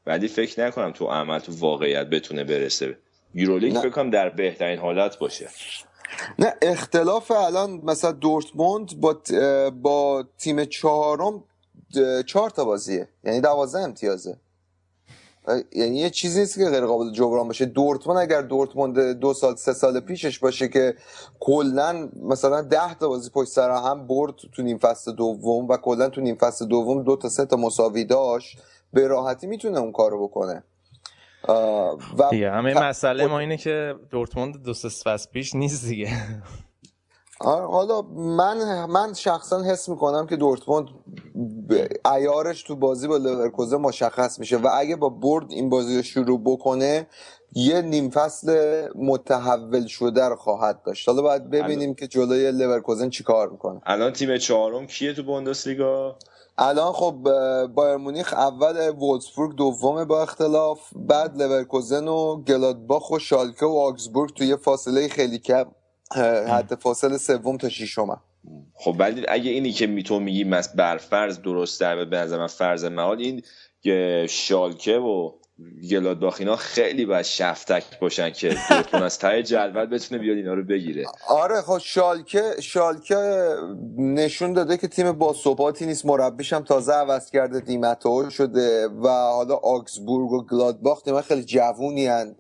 [0.07, 2.97] ولی فکر نکنم تو عمل تو واقعیت بتونه برسه.
[3.35, 3.79] یورولیگ.
[3.79, 5.49] فکر کنم در بهترین حالت باشه.
[6.39, 9.17] نه اختلاف الان مثلا دورتموند با
[9.83, 11.45] با تیم چهارم
[12.27, 13.09] چهار تا بازیه.
[13.25, 14.37] یعنی دوازده امتیازه.
[15.73, 17.65] یعنی یه چیزی نیست که غیر قابل جبران باشه.
[17.65, 20.95] دورتموند اگر دورتموند دو سال سه سال پیشش باشه که
[21.41, 26.09] کلا مثلا ده تا بازی پشت سر هم برد تو نیم فصل دوم و کلا
[26.09, 28.59] تو نیم فصل دوم دو تا سه تا مساوی داشت
[28.93, 30.65] به راحتی می‌تونه اون کارو بکنه.
[32.19, 36.09] و دیگه همه ت- مسئله ما اینه که دورتموند دو سه فصل پیش نیست دیگه.
[37.41, 40.87] آره، حالا من من شخصا حس می‌کنم که دورتموند
[42.05, 46.41] عیارش تو بازی با لورکوزن مشخص میشه و اگه با برد این بازی رو شروع
[46.45, 47.07] بکنه
[47.55, 48.49] یه نیم فصل
[48.95, 51.09] متحول شده رو خواهد داشت.
[51.09, 53.81] حالا باید ببینیم که جلوی لورکوزن چیکار می‌کنه.
[53.87, 56.19] الان تیم چهارم کیه تو بوندسلیگا؟
[56.59, 57.15] الان خب
[57.75, 64.35] بایرن مونیخ اول وولفسبورگ دومه با اختلاف بعد لورکوزن و گلادباخ و شالکه و آگزبورگ
[64.35, 65.65] توی فاصله خیلی کم
[66.49, 68.21] حد فاصله سوم تا ششم
[68.75, 72.47] خب ولی اگه اینی که می تو میگی مس برفرض درست در به نظر من
[72.47, 73.43] فرض محال این
[73.81, 75.33] که شالکه و
[75.91, 80.65] گلادباخ اینا خیلی باید شفتک باشن که دورتموند از ته جدول بتونه بیاد اینا رو
[80.65, 81.05] بگیره.
[81.29, 83.49] آره خب شالکه شالکه
[83.99, 86.07] نشون داده که تیم با ثباتی نیست.
[86.07, 92.07] مربیش هم تازه عوض کرده دیمتو شده و حالا آکسبورگ و گلادباخ تیم خیلی جوونی
[92.07, 92.37] هن.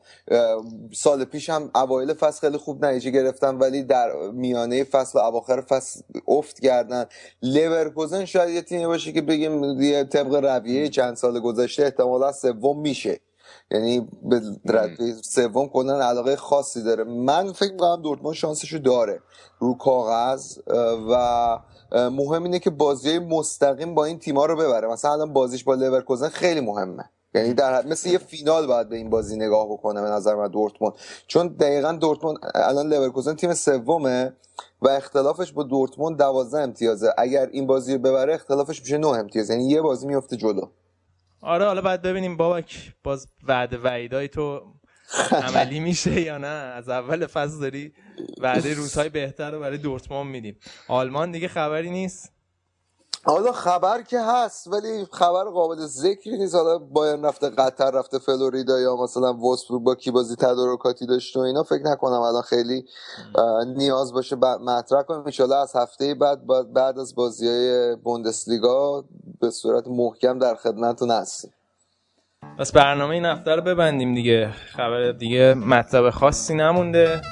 [0.92, 5.60] سال پیش هم اوایل فصل خیلی خوب نتیجه گرفتن ولی در میانه فصل و اواخر
[5.60, 7.04] فصل افت کردن.
[7.42, 13.03] لورکوزن شاید یه تیمی باشه که بگیم طبق رویه چند سال گذشته احتمالا سوم میشه.
[13.70, 17.04] یعنی به رتبه سوم کلا علاقه خاصی داره.
[17.04, 19.20] من فکر می‌کنم دورتموند شانسشو داره
[19.58, 20.58] رو کاغذ
[21.10, 21.58] و
[21.92, 24.88] مهم اینه که بازی مستقیم با این تیما رو ببره.
[24.88, 27.04] مثلا الان بازیش با لورکوزن خیلی مهمه.
[27.34, 30.48] یعنی در حد مثل یه فینال باید به این بازی نگاه بکنه به نظر من
[30.48, 30.94] دورتموند.
[31.26, 34.32] چون دقیقا دورتموند الان لورکوزن تیم سومه
[34.82, 37.14] و اختلافش با دورتموند 12 امتیازه.
[37.18, 39.50] اگر این بازی رو ببره اختلافش میشه 9 امتیاز.
[39.50, 40.66] یعنی یه بازی میفته جلو.
[41.44, 44.74] آره حالا باید ببینیم بابک باز وعده وعیدای تو
[45.32, 47.92] عملی میشه یا نه؟ از اول فصل داری
[48.40, 52.33] وعده روزهای بهتر رو برای دورتموند میدیم آلمان دیگه خبری نیست.
[53.26, 56.54] حالا خبر که هست ولی خبر قابل ذکری نیست.
[56.54, 61.42] حالا بایرن رفته قطر رفته فلوریدا یا مثلا وولسبورگ با کی بازی تدارکاتی داشته و
[61.42, 62.84] اینا فکر نکنم الان خیلی
[63.76, 65.24] نیاز باشه مطرح کنیم.
[65.40, 69.04] ان از هفته بعد بعد, از بازی های بوندسلیگا
[69.40, 71.52] به صورت محکم در خدمتتون هستیم.
[72.58, 74.50] پس برنامه این هفته رو ببندیم دیگه.
[74.76, 77.22] خبر دیگه مطلب خاصی نمونده.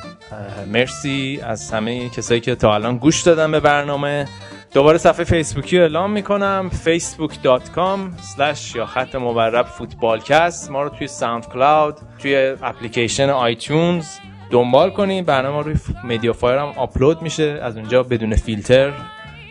[0.67, 4.29] مرسی از همه کسایی که تا الان گوش دادن به برنامه.
[4.75, 6.71] دوباره صفحه فیسبوکی رو اعلام می‌کنم.
[6.85, 7.99] facebook.com
[8.37, 10.71] slash یا خط مورب فوتبالکست.
[10.71, 14.07] ما رو توی SoundCloud توی اپلیکیشن iTunes
[14.51, 17.61] دنبال کنید برنامه روی MediaFire هم آپلود میشه.
[17.63, 18.93] از اونجا بدون فیلتر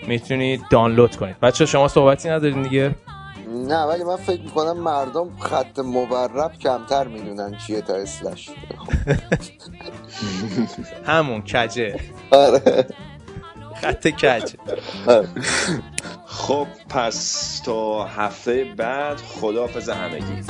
[0.08, 2.96] می‌تونید دانلود کنید بچه شما صحبتی ندارین دیگه؟
[3.68, 8.50] نه ولی من فکر می‌کنم مردم خط مورب کمتر می‌دونن چیه تا slash.
[11.08, 12.00] همون کجه.
[12.32, 12.86] آره.
[13.82, 14.54] خط کج.
[16.26, 20.44] خب پس تا هفته بعد خداحافظ همگی.